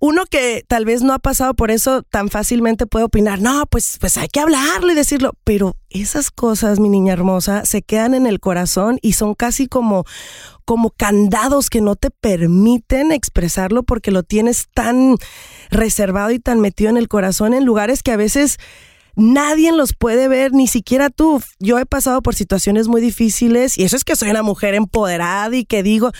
uno 0.00 0.26
que 0.26 0.64
tal 0.68 0.84
vez 0.84 1.00
no 1.00 1.14
ha 1.14 1.18
pasado 1.18 1.54
por 1.54 1.70
eso 1.70 2.02
tan 2.02 2.28
fácilmente 2.28 2.86
puede 2.86 3.06
opinar, 3.06 3.40
no, 3.40 3.64
pues, 3.64 3.96
pues 3.98 4.18
hay 4.18 4.28
que 4.28 4.40
hablarlo 4.40 4.92
y 4.92 4.94
decirlo, 4.94 5.32
pero 5.44 5.76
esas 5.88 6.30
cosas, 6.30 6.78
mi 6.78 6.90
niña 6.90 7.14
hermosa, 7.14 7.64
se 7.64 7.80
quedan 7.80 8.12
en 8.12 8.26
el 8.26 8.38
corazón 8.38 8.98
y 9.00 9.14
son 9.14 9.34
casi 9.34 9.66
como 9.66 10.04
como 10.64 10.90
candados 10.90 11.70
que 11.70 11.80
no 11.80 11.96
te 11.96 12.10
permiten 12.10 13.12
expresarlo 13.12 13.82
porque 13.82 14.10
lo 14.10 14.22
tienes 14.22 14.68
tan 14.72 15.16
reservado 15.70 16.30
y 16.30 16.38
tan 16.38 16.60
metido 16.60 16.90
en 16.90 16.96
el 16.96 17.08
corazón 17.08 17.54
en 17.54 17.64
lugares 17.64 18.02
que 18.02 18.12
a 18.12 18.16
veces 18.16 18.58
nadie 19.16 19.72
los 19.72 19.92
puede 19.94 20.28
ver, 20.28 20.52
ni 20.52 20.66
siquiera 20.66 21.10
tú. 21.10 21.42
Yo 21.58 21.78
he 21.78 21.86
pasado 21.86 22.22
por 22.22 22.34
situaciones 22.34 22.88
muy 22.88 23.00
difíciles 23.00 23.78
y 23.78 23.84
eso 23.84 23.96
es 23.96 24.04
que 24.04 24.16
soy 24.16 24.30
una 24.30 24.42
mujer 24.42 24.74
empoderada 24.74 25.54
y 25.54 25.64
que 25.64 25.82
digo, 25.82 26.12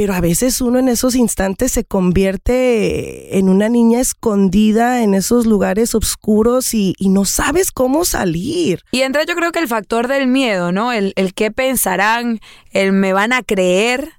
pero 0.00 0.14
a 0.14 0.20
veces 0.22 0.62
uno 0.62 0.78
en 0.78 0.88
esos 0.88 1.14
instantes 1.14 1.72
se 1.72 1.84
convierte 1.84 3.36
en 3.36 3.50
una 3.50 3.68
niña 3.68 4.00
escondida 4.00 5.02
en 5.02 5.12
esos 5.12 5.44
lugares 5.44 5.94
oscuros 5.94 6.72
y, 6.72 6.94
no 7.00 7.26
sabes 7.26 7.70
cómo 7.70 8.06
salir. 8.06 8.82
Y 8.92 9.02
entra 9.02 9.24
yo 9.24 9.34
creo 9.34 9.52
que 9.52 9.58
el 9.58 9.68
factor 9.68 10.08
del 10.08 10.26
miedo, 10.26 10.72
¿no? 10.72 10.90
El, 10.90 11.12
el 11.16 11.34
qué 11.34 11.50
pensarán, 11.50 12.40
el 12.70 12.92
me 12.92 13.12
van 13.12 13.34
a 13.34 13.42
creer, 13.42 14.12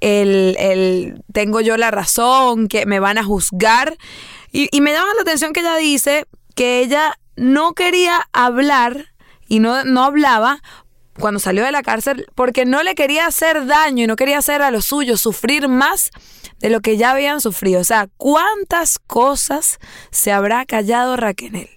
el, 0.00 0.56
el 0.58 1.22
tengo 1.34 1.60
yo 1.60 1.76
la 1.76 1.90
razón, 1.90 2.66
que 2.66 2.86
me 2.86 2.98
van 2.98 3.18
a 3.18 3.24
juzgar. 3.24 3.98
Y, 4.52 4.70
me 4.80 4.92
llama 4.92 5.12
la 5.16 5.20
atención 5.20 5.52
que 5.52 5.60
ella 5.60 5.76
dice 5.76 6.24
que 6.54 6.80
ella 6.80 7.18
no 7.36 7.74
quería 7.74 8.26
hablar 8.32 9.08
y 9.48 9.58
no, 9.58 9.84
no 9.84 10.04
hablaba 10.04 10.62
cuando 11.18 11.40
salió 11.40 11.64
de 11.64 11.72
la 11.72 11.82
cárcel 11.82 12.26
porque 12.34 12.64
no 12.64 12.82
le 12.82 12.94
quería 12.94 13.26
hacer 13.26 13.66
daño 13.66 14.04
y 14.04 14.06
no 14.06 14.16
quería 14.16 14.38
hacer 14.38 14.62
a 14.62 14.70
los 14.70 14.86
suyos 14.86 15.20
sufrir 15.20 15.68
más 15.68 16.10
de 16.60 16.70
lo 16.70 16.80
que 16.80 16.96
ya 16.96 17.12
habían 17.12 17.40
sufrido. 17.40 17.80
O 17.80 17.84
sea, 17.84 18.08
¿cuántas 18.16 18.98
cosas 18.98 19.78
se 20.10 20.32
habrá 20.32 20.64
callado 20.66 21.16
Raquel? 21.16 21.68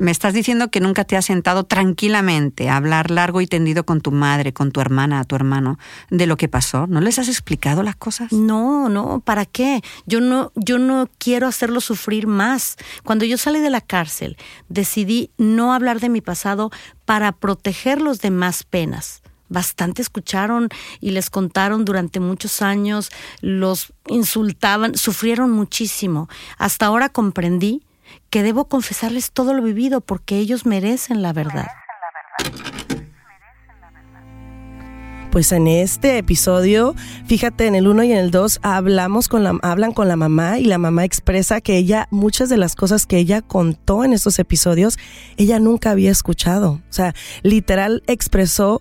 Me 0.00 0.12
estás 0.12 0.32
diciendo 0.32 0.70
que 0.70 0.80
nunca 0.80 1.04
te 1.04 1.16
has 1.16 1.24
sentado 1.24 1.64
tranquilamente 1.64 2.68
a 2.68 2.76
hablar 2.76 3.10
largo 3.10 3.40
y 3.40 3.48
tendido 3.48 3.84
con 3.84 4.00
tu 4.00 4.12
madre, 4.12 4.52
con 4.52 4.70
tu 4.70 4.80
hermana, 4.80 5.18
a 5.18 5.24
tu 5.24 5.34
hermano, 5.34 5.76
de 6.08 6.26
lo 6.26 6.36
que 6.36 6.48
pasó. 6.48 6.86
¿No 6.86 7.00
les 7.00 7.18
has 7.18 7.28
explicado 7.28 7.82
las 7.82 7.96
cosas? 7.96 8.32
No, 8.32 8.88
no, 8.88 9.20
¿para 9.20 9.44
qué? 9.44 9.82
Yo 10.06 10.20
no, 10.20 10.52
yo 10.54 10.78
no 10.78 11.08
quiero 11.18 11.48
hacerlo 11.48 11.80
sufrir 11.80 12.28
más. 12.28 12.76
Cuando 13.02 13.24
yo 13.24 13.36
salí 13.38 13.58
de 13.58 13.70
la 13.70 13.80
cárcel, 13.80 14.36
decidí 14.68 15.32
no 15.36 15.72
hablar 15.72 15.98
de 15.98 16.10
mi 16.10 16.20
pasado 16.20 16.70
para 17.04 17.32
protegerlos 17.32 18.20
de 18.20 18.30
más 18.30 18.62
penas 18.62 19.22
bastante 19.50 20.02
escucharon 20.02 20.68
y 21.00 21.12
les 21.12 21.30
contaron 21.30 21.86
durante 21.86 22.20
muchos 22.20 22.60
años, 22.60 23.08
los 23.40 23.94
insultaban, 24.06 24.94
sufrieron 24.94 25.50
muchísimo. 25.50 26.28
Hasta 26.58 26.84
ahora 26.84 27.08
comprendí 27.08 27.82
que 28.30 28.42
debo 28.42 28.66
confesarles 28.66 29.32
todo 29.32 29.54
lo 29.54 29.62
vivido 29.62 30.00
porque 30.00 30.38
ellos 30.38 30.66
merecen 30.66 31.22
la 31.22 31.32
verdad. 31.32 31.66
Pues 35.30 35.52
en 35.52 35.68
este 35.68 36.16
episodio, 36.16 36.94
fíjate, 37.26 37.66
en 37.66 37.74
el 37.74 37.86
1 37.86 38.04
y 38.04 38.12
en 38.12 38.18
el 38.18 38.30
2 38.30 38.60
hablamos 38.62 39.28
con 39.28 39.44
la, 39.44 39.58
hablan 39.62 39.92
con 39.92 40.08
la 40.08 40.16
mamá 40.16 40.58
y 40.58 40.64
la 40.64 40.78
mamá 40.78 41.04
expresa 41.04 41.60
que 41.60 41.76
ella, 41.76 42.08
muchas 42.10 42.48
de 42.48 42.56
las 42.56 42.74
cosas 42.74 43.06
que 43.06 43.18
ella 43.18 43.42
contó 43.42 44.04
en 44.04 44.14
estos 44.14 44.38
episodios, 44.38 44.98
ella 45.36 45.58
nunca 45.58 45.90
había 45.90 46.10
escuchado. 46.10 46.80
O 46.88 46.92
sea, 46.92 47.14
literal 47.42 48.02
expresó 48.06 48.80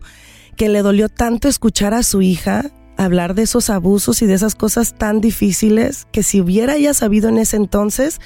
que 0.56 0.70
le 0.70 0.82
dolió 0.82 1.10
tanto 1.10 1.50
escuchar 1.50 1.94
a 1.94 2.04
su 2.04 2.22
hija 2.22 2.72
hablar 2.98 3.36
de 3.36 3.44
esos 3.44 3.70
abusos 3.70 4.22
y 4.22 4.26
de 4.26 4.34
esas 4.34 4.56
cosas 4.56 4.98
tan 4.98 5.22
difíciles 5.22 6.08
que 6.12 6.24
si 6.24 6.42
hubiera 6.42 6.76
ella 6.76 6.94
sabido 6.94 7.30
en 7.30 7.38
ese 7.38 7.58
entonces, 7.58 8.20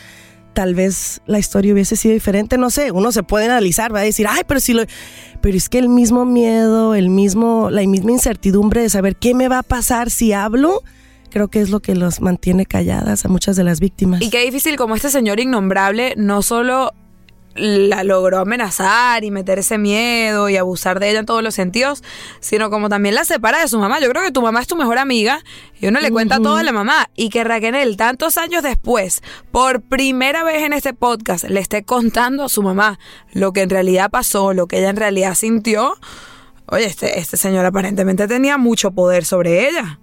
tal 0.54 0.76
vez 0.76 1.22
la 1.26 1.40
historia 1.40 1.74
hubiese 1.74 1.96
sido 1.96 2.14
diferente, 2.14 2.58
no 2.58 2.70
sé, 2.70 2.92
uno 2.92 3.12
se 3.12 3.24
puede 3.24 3.46
analizar, 3.46 3.94
va 3.94 4.00
a 4.00 4.04
decir, 4.04 4.28
ay, 4.30 4.42
pero 4.48 4.60
si 4.60 4.74
lo... 4.74 4.84
Pero 5.42 5.58
es 5.58 5.70
que 5.70 5.80
el 5.80 5.90
mismo 5.90 6.24
miedo, 6.24 6.94
el 6.94 7.10
mismo, 7.10 7.70
la 7.72 7.82
misma 7.82 8.12
incertidumbre 8.12 8.82
de 8.82 8.90
saber 8.90 9.16
qué 9.16 9.34
me 9.34 9.48
va 9.48 9.60
a 9.60 9.64
pasar 9.64 10.12
si 10.12 10.34
hablo, 10.34 10.84
creo 11.32 11.48
que 11.48 11.62
es 11.62 11.72
lo 11.72 11.80
que 11.80 11.96
los 11.96 12.22
mantiene 12.22 12.68
calladas 12.68 13.26
a 13.26 13.28
muchas 13.28 13.56
de 13.56 13.64
las 13.64 13.80
víctimas. 13.80 14.22
Y 14.22 14.30
qué 14.30 14.44
difícil 14.44 14.76
como 14.76 14.96
este 14.96 15.10
señor 15.10 15.40
innombrable 15.40 16.14
no 16.16 16.44
solo 16.44 16.94
la 17.56 18.04
logró 18.04 18.40
amenazar 18.40 19.24
y 19.24 19.32
meter 19.32 19.60
ese 19.60 19.78
miedo 19.78 20.50
y 20.50 20.58
abusar 20.58 21.00
de 21.00 21.10
ella 21.10 21.20
en 21.20 21.26
todos 21.26 21.44
los 21.44 21.56
sentidos, 21.56 22.04
sino 22.40 22.70
como 22.70 22.90
también 22.90 23.16
la 23.16 23.26
separa 23.26 23.60
de 23.60 23.68
su 23.68 23.80
mamá. 23.80 24.00
Yo 24.00 24.10
creo 24.10 24.24
que 24.24 24.32
tu 24.32 24.42
mamá 24.42 24.62
es 24.62 24.68
tu 24.68 24.76
mejor 24.76 24.98
amiga 24.98 25.44
y 25.80 25.88
uno 25.88 26.00
le 26.00 26.12
cuenta 26.12 26.38
todo 26.38 26.58
a 26.58 26.64
la 26.64 26.72
mamá 26.72 27.10
y 27.16 27.30
que 27.30 27.44
Raquel 27.44 27.98
tantos 27.98 28.38
años 28.38 28.64
después, 28.64 29.22
por 29.52 29.82
primera 29.82 30.44
vez 30.44 30.64
en 30.64 30.74
este 30.74 30.94
podcast, 30.94 31.46
le 31.46 31.60
esté 31.60 31.84
contando 31.84 32.44
a 32.44 32.50
su 32.50 32.64
mamá 32.64 33.00
lo 33.34 33.54
que 33.54 33.62
en 33.62 33.70
realidad 33.70 34.10
pasó, 34.10 34.54
lo 34.54 34.68
que 34.68 34.80
ella 34.80 34.90
en 34.90 34.98
realidad 34.98 35.36
sintió. 35.36 35.98
Oye, 36.68 36.86
este, 36.86 37.20
este 37.20 37.38
señor 37.38 37.66
aparentemente 37.66 38.28
tenía 38.28 38.58
mucho 38.58 38.92
poder 38.92 39.26
sobre 39.26 39.68
ella 39.68 40.01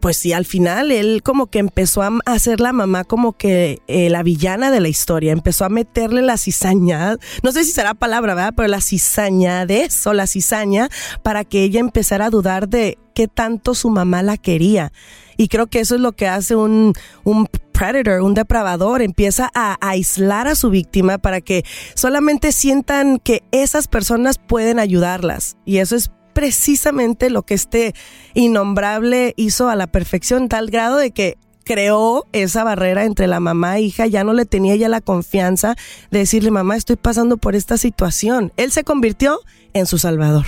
pues 0.00 0.16
sí, 0.16 0.32
al 0.32 0.44
final 0.44 0.92
él 0.92 1.22
como 1.22 1.46
que 1.46 1.58
empezó 1.58 2.02
a 2.02 2.10
hacer 2.26 2.60
la 2.60 2.72
mamá 2.72 3.04
como 3.04 3.32
que 3.32 3.80
eh, 3.86 4.10
la 4.10 4.22
villana 4.22 4.70
de 4.70 4.80
la 4.80 4.88
historia, 4.88 5.32
empezó 5.32 5.64
a 5.64 5.68
meterle 5.68 6.22
la 6.22 6.36
cizaña, 6.36 7.16
no 7.42 7.52
sé 7.52 7.64
si 7.64 7.72
será 7.72 7.94
palabra, 7.94 8.34
¿verdad? 8.34 8.54
Pero 8.56 8.68
la 8.68 8.80
cizaña 8.80 9.66
de 9.66 9.84
eso, 9.84 10.12
la 10.12 10.26
cizaña, 10.26 10.88
para 11.22 11.44
que 11.44 11.62
ella 11.62 11.80
empezara 11.80 12.26
a 12.26 12.30
dudar 12.30 12.68
de 12.68 12.98
qué 13.14 13.28
tanto 13.28 13.74
su 13.74 13.90
mamá 13.90 14.22
la 14.22 14.36
quería. 14.36 14.92
Y 15.36 15.48
creo 15.48 15.66
que 15.66 15.80
eso 15.80 15.94
es 15.96 16.00
lo 16.00 16.12
que 16.12 16.28
hace 16.28 16.56
un, 16.56 16.92
un 17.24 17.46
predator, 17.72 18.22
un 18.22 18.34
depravador, 18.34 19.02
empieza 19.02 19.50
a 19.54 19.76
aislar 19.86 20.48
a 20.48 20.54
su 20.54 20.70
víctima 20.70 21.18
para 21.18 21.40
que 21.40 21.64
solamente 21.94 22.52
sientan 22.52 23.18
que 23.18 23.42
esas 23.52 23.86
personas 23.86 24.38
pueden 24.38 24.78
ayudarlas. 24.78 25.56
Y 25.64 25.78
eso 25.78 25.96
es 25.96 26.10
precisamente 26.36 27.30
lo 27.30 27.44
que 27.44 27.54
este 27.54 27.94
innombrable 28.34 29.32
hizo 29.38 29.70
a 29.70 29.74
la 29.74 29.86
perfección, 29.86 30.50
tal 30.50 30.68
grado 30.68 30.98
de 30.98 31.10
que 31.10 31.38
creó 31.64 32.26
esa 32.32 32.62
barrera 32.62 33.04
entre 33.04 33.26
la 33.26 33.40
mamá 33.40 33.78
e 33.78 33.80
hija, 33.80 34.06
ya 34.06 34.22
no 34.22 34.34
le 34.34 34.44
tenía 34.44 34.76
ya 34.76 34.90
la 34.90 35.00
confianza 35.00 35.76
de 36.10 36.18
decirle, 36.18 36.50
mamá, 36.50 36.76
estoy 36.76 36.96
pasando 36.96 37.38
por 37.38 37.56
esta 37.56 37.78
situación. 37.78 38.52
Él 38.58 38.70
se 38.70 38.84
convirtió 38.84 39.40
en 39.78 39.86
su 39.86 39.98
salvador. 39.98 40.46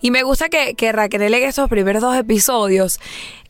Y 0.00 0.10
me 0.10 0.22
gusta 0.22 0.48
que, 0.48 0.74
que 0.74 0.92
Raquel 0.92 1.22
en 1.22 1.34
estos 1.34 1.68
primeros 1.68 2.02
dos 2.02 2.16
episodios 2.16 2.98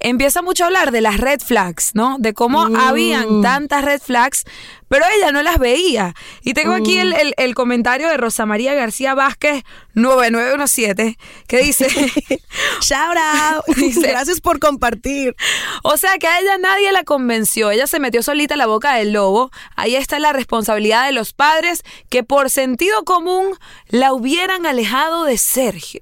empieza 0.01 0.43
mucho 0.43 0.65
a 0.65 0.67
hablar 0.69 0.91
de 0.91 1.01
las 1.01 1.19
red 1.19 1.41
flags, 1.41 1.91
¿no? 1.95 2.17
De 2.19 2.33
cómo 2.35 2.69
mm. 2.69 2.77
habían 2.77 3.43
tantas 3.43 3.85
red 3.85 4.01
flags, 4.01 4.45
pero 4.89 5.05
ella 5.17 5.31
no 5.31 5.43
las 5.43 5.59
veía. 5.59 6.15
Y 6.43 6.55
tengo 6.55 6.73
aquí 6.73 6.99
el, 6.99 7.15
el, 7.37 7.55
comentario 7.55 8.09
de 8.09 8.17
Rosa 8.17 8.47
María 8.47 8.75
García 8.75 9.15
Vázquez 9.15 9.63
9917, 9.95 11.19
que 11.47 11.59
dice, 11.59 11.87
shout 12.81 13.17
out, 13.17 13.65
gracias 14.03 14.41
por 14.41 14.59
compartir. 14.59 15.37
O 15.85 15.97
sea 15.97 16.19
que 16.19 16.27
a 16.27 16.41
ella 16.41 16.59
nadie 16.59 16.91
la 16.93 17.05
convenció, 17.05 17.71
ella 17.71 17.87
se 17.87 18.01
metió 18.01 18.23
solita 18.23 18.55
en 18.55 18.59
la 18.59 18.67
boca 18.67 18.95
del 18.95 19.13
lobo. 19.13 19.51
Ahí 19.77 19.97
está 19.97 20.19
la 20.19 20.33
responsabilidad 20.33 21.07
de 21.07 21.13
los 21.13 21.35
padres 21.35 21.85
que 22.09 22.25
por 22.25 22.51
sentido 22.51 23.05
común 23.05 23.57
la 23.89 24.13
hubieran 24.13 24.67
alejado 24.67 25.20
de 25.25 25.39
Sergio. 25.39 26.01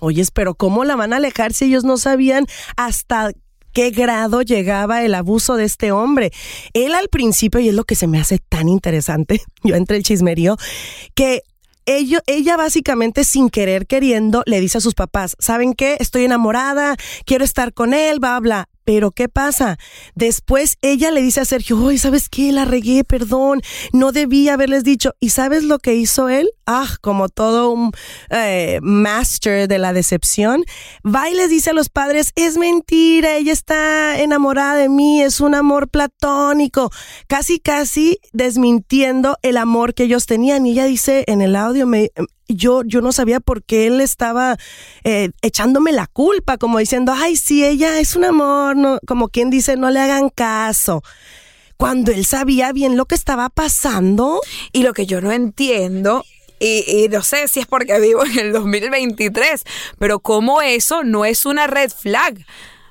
Oye, 0.00 0.24
pero 0.32 0.54
¿cómo 0.54 0.84
la 0.84 0.96
van 0.96 1.12
a 1.12 1.16
alejar 1.16 1.52
si 1.52 1.66
ellos 1.66 1.84
no 1.84 1.96
sabían 1.96 2.46
hasta 2.76 3.32
qué 3.74 3.90
grado 3.90 4.40
llegaba 4.40 5.02
el 5.02 5.14
abuso 5.14 5.56
de 5.56 5.64
este 5.64 5.92
hombre. 5.92 6.30
Él 6.72 6.94
al 6.94 7.08
principio, 7.08 7.60
y 7.60 7.68
es 7.68 7.74
lo 7.74 7.84
que 7.84 7.96
se 7.96 8.06
me 8.06 8.18
hace 8.18 8.38
tan 8.38 8.68
interesante, 8.68 9.42
yo 9.64 9.74
entre 9.74 9.98
el 9.98 10.02
chismerío, 10.02 10.56
que 11.14 11.42
ella 11.86 12.56
básicamente 12.56 13.24
sin 13.24 13.50
querer 13.50 13.86
queriendo 13.86 14.42
le 14.46 14.58
dice 14.60 14.78
a 14.78 14.80
sus 14.80 14.94
papás, 14.94 15.36
¿saben 15.38 15.74
qué? 15.74 15.98
Estoy 16.00 16.24
enamorada, 16.24 16.96
quiero 17.26 17.44
estar 17.44 17.74
con 17.74 17.92
él, 17.92 18.20
bla, 18.20 18.40
bla. 18.40 18.68
Pero 18.84 19.10
¿qué 19.10 19.28
pasa? 19.28 19.78
Después 20.14 20.76
ella 20.82 21.10
le 21.10 21.22
dice 21.22 21.40
a 21.40 21.44
Sergio, 21.44 21.88
¡ay, 21.88 21.98
¿sabes 21.98 22.28
qué? 22.28 22.52
La 22.52 22.64
regué, 22.64 23.04
perdón, 23.04 23.62
no 23.92 24.12
debía 24.12 24.54
haberles 24.54 24.84
dicho. 24.84 25.14
¿Y 25.20 25.30
sabes 25.30 25.64
lo 25.64 25.78
que 25.78 25.94
hizo 25.94 26.28
él? 26.28 26.48
Ah, 26.66 26.88
como 27.00 27.28
todo 27.28 27.70
un 27.70 27.92
eh, 28.30 28.78
master 28.82 29.68
de 29.68 29.78
la 29.78 29.92
decepción. 29.92 30.64
Va 31.04 31.28
y 31.30 31.34
les 31.34 31.50
dice 31.50 31.70
a 31.70 31.74
los 31.74 31.88
padres, 31.88 32.32
es 32.36 32.56
mentira, 32.56 33.36
ella 33.36 33.52
está 33.52 34.18
enamorada 34.20 34.76
de 34.76 34.88
mí, 34.88 35.22
es 35.22 35.40
un 35.40 35.54
amor 35.54 35.88
platónico. 35.88 36.90
Casi, 37.26 37.60
casi 37.60 38.18
desmintiendo 38.32 39.36
el 39.42 39.56
amor 39.56 39.94
que 39.94 40.04
ellos 40.04 40.26
tenían. 40.26 40.66
Y 40.66 40.72
ella 40.72 40.84
dice 40.84 41.24
en 41.26 41.42
el 41.42 41.56
audio, 41.56 41.86
me, 41.86 42.10
yo, 42.48 42.82
yo 42.84 43.00
no 43.00 43.12
sabía 43.12 43.40
por 43.40 43.62
qué 43.62 43.86
él 43.86 44.00
estaba 44.00 44.56
eh, 45.04 45.30
echándome 45.42 45.92
la 45.92 46.06
culpa, 46.06 46.58
como 46.58 46.78
diciendo, 46.78 47.12
ay, 47.14 47.36
sí, 47.36 47.64
ella 47.64 47.98
es 47.98 48.16
un 48.16 48.24
amor, 48.24 48.76
no, 48.76 48.98
como 49.06 49.28
quien 49.28 49.50
dice, 49.50 49.76
no 49.76 49.90
le 49.90 50.00
hagan 50.00 50.28
caso. 50.28 51.02
Cuando 51.76 52.12
él 52.12 52.24
sabía 52.24 52.72
bien 52.72 52.96
lo 52.96 53.06
que 53.06 53.14
estaba 53.14 53.48
pasando. 53.48 54.40
Y 54.72 54.82
lo 54.82 54.92
que 54.92 55.06
yo 55.06 55.20
no 55.20 55.32
entiendo 55.32 56.24
y, 56.60 56.84
y, 56.86 57.08
no 57.08 57.22
sé 57.22 57.48
si 57.48 57.60
es 57.60 57.66
porque 57.66 57.98
vivo 58.00 58.24
en 58.24 58.38
el 58.38 58.52
2023, 58.52 59.64
pero 59.98 60.20
¿cómo 60.20 60.62
eso 60.62 61.02
no 61.02 61.24
es 61.24 61.44
una 61.46 61.66
red 61.66 61.90
flag? 61.90 62.46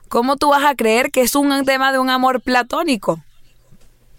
¿Cómo 0.09 0.35
tú 0.35 0.49
vas 0.49 0.63
a 0.63 0.75
creer 0.75 1.09
que 1.11 1.21
es 1.21 1.33
un 1.33 1.65
tema 1.65 1.91
de 1.91 1.97
un 1.97 2.09
amor 2.09 2.41
platónico? 2.41 3.23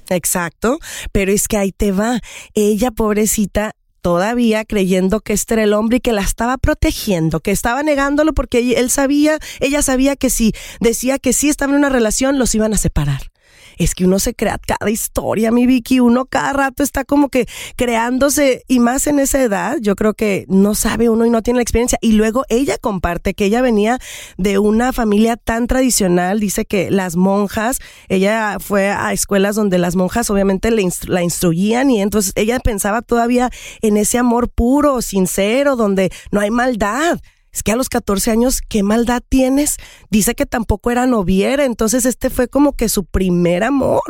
Exacto, 0.08 0.78
pero 1.12 1.30
es 1.30 1.46
que 1.46 1.56
ahí 1.56 1.72
te 1.72 1.92
va. 1.92 2.20
Ella, 2.54 2.90
pobrecita, 2.90 3.76
todavía 4.04 4.66
creyendo 4.66 5.20
que 5.20 5.32
este 5.32 5.54
era 5.54 5.62
el 5.62 5.72
hombre 5.72 5.96
y 5.96 6.00
que 6.00 6.12
la 6.12 6.20
estaba 6.20 6.58
protegiendo, 6.58 7.40
que 7.40 7.52
estaba 7.52 7.82
negándolo 7.82 8.34
porque 8.34 8.74
él 8.76 8.90
sabía, 8.90 9.38
ella 9.60 9.80
sabía 9.80 10.14
que 10.14 10.28
si 10.28 10.52
decía 10.78 11.18
que 11.18 11.32
sí 11.32 11.48
estaba 11.48 11.72
en 11.72 11.78
una 11.78 11.88
relación, 11.88 12.38
los 12.38 12.54
iban 12.54 12.74
a 12.74 12.76
separar 12.76 13.33
es 13.78 13.94
que 13.94 14.04
uno 14.04 14.18
se 14.18 14.34
crea 14.34 14.58
cada 14.58 14.90
historia, 14.90 15.50
mi 15.50 15.66
Vicky, 15.66 16.00
uno 16.00 16.26
cada 16.26 16.52
rato 16.52 16.82
está 16.82 17.04
como 17.04 17.28
que 17.28 17.46
creándose 17.76 18.62
y 18.68 18.80
más 18.80 19.06
en 19.06 19.18
esa 19.18 19.42
edad, 19.42 19.78
yo 19.80 19.96
creo 19.96 20.14
que 20.14 20.44
no 20.48 20.74
sabe 20.74 21.08
uno 21.08 21.26
y 21.26 21.30
no 21.30 21.42
tiene 21.42 21.58
la 21.58 21.62
experiencia. 21.62 21.98
Y 22.00 22.12
luego 22.12 22.44
ella 22.48 22.78
comparte 22.78 23.34
que 23.34 23.46
ella 23.46 23.62
venía 23.62 23.98
de 24.36 24.58
una 24.58 24.92
familia 24.92 25.36
tan 25.36 25.66
tradicional, 25.66 26.40
dice 26.40 26.64
que 26.64 26.90
las 26.90 27.16
monjas, 27.16 27.78
ella 28.08 28.58
fue 28.60 28.90
a 28.90 29.12
escuelas 29.12 29.56
donde 29.56 29.78
las 29.78 29.96
monjas 29.96 30.30
obviamente 30.30 30.70
la 30.70 31.22
instruían 31.22 31.90
y 31.90 32.00
entonces 32.00 32.32
ella 32.36 32.60
pensaba 32.60 33.02
todavía 33.02 33.50
en 33.82 33.96
ese 33.96 34.18
amor 34.18 34.48
puro, 34.48 35.02
sincero, 35.02 35.76
donde 35.76 36.10
no 36.30 36.40
hay 36.40 36.50
maldad 36.50 37.20
es 37.54 37.62
que 37.62 37.72
a 37.72 37.76
los 37.76 37.88
14 37.88 38.32
años, 38.32 38.60
¿qué 38.68 38.82
maldad 38.82 39.22
tienes? 39.26 39.76
Dice 40.10 40.34
que 40.34 40.44
tampoco 40.44 40.90
era 40.90 41.06
noviera, 41.06 41.64
entonces 41.64 42.04
este 42.04 42.28
fue 42.28 42.48
como 42.48 42.72
que 42.72 42.88
su 42.88 43.04
primer 43.04 43.62
amor. 43.62 44.02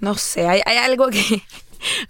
no 0.00 0.16
sé, 0.16 0.48
hay, 0.48 0.60
algo 0.76 1.06
que 1.08 1.20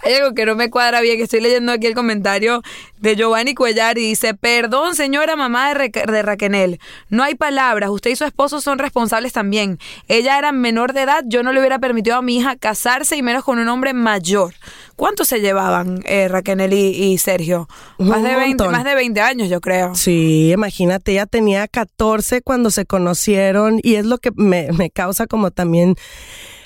hay 0.02 0.14
algo 0.14 0.34
que 0.34 0.46
no 0.46 0.56
me 0.56 0.70
cuadra 0.70 1.02
bien. 1.02 1.20
Estoy 1.20 1.42
leyendo 1.42 1.70
aquí 1.70 1.86
el 1.86 1.94
comentario 1.94 2.62
de 2.96 3.14
Giovanni 3.14 3.54
Cuellar 3.54 3.98
y 3.98 4.08
dice, 4.08 4.32
perdón 4.32 4.94
señora 4.94 5.36
mamá 5.36 5.74
de, 5.74 5.90
de 5.90 6.22
Raquenel, 6.22 6.80
no 7.10 7.22
hay 7.22 7.34
palabras, 7.34 7.90
usted 7.90 8.10
y 8.10 8.16
su 8.16 8.24
esposo 8.24 8.62
son 8.62 8.78
responsables 8.78 9.34
también. 9.34 9.78
Ella 10.08 10.38
era 10.38 10.52
menor 10.52 10.94
de 10.94 11.02
edad, 11.02 11.24
yo 11.26 11.42
no 11.42 11.52
le 11.52 11.60
hubiera 11.60 11.78
permitido 11.78 12.16
a 12.16 12.22
mi 12.22 12.38
hija 12.38 12.56
casarse 12.56 13.16
y 13.16 13.22
menos 13.22 13.44
con 13.44 13.58
un 13.58 13.68
hombre 13.68 13.92
mayor. 13.92 14.54
¿Cuánto 14.98 15.24
se 15.24 15.40
llevaban 15.40 16.00
eh, 16.06 16.26
Raquenel 16.26 16.72
y, 16.72 17.16
Sergio? 17.18 17.68
Más 17.98 18.20
de, 18.20 18.34
20, 18.34 18.68
más 18.68 18.82
de 18.82 18.96
20 18.96 19.20
años, 19.20 19.48
yo 19.48 19.60
creo. 19.60 19.94
Sí, 19.94 20.50
imagínate, 20.52 21.12
ella 21.12 21.26
tenía 21.26 21.68
14 21.68 22.42
cuando 22.42 22.72
se 22.72 22.84
conocieron 22.84 23.78
y 23.84 23.94
es 23.94 24.06
lo 24.06 24.18
que 24.18 24.32
me, 24.34 24.72
me 24.72 24.90
causa 24.90 25.28
como 25.28 25.52
también 25.52 25.94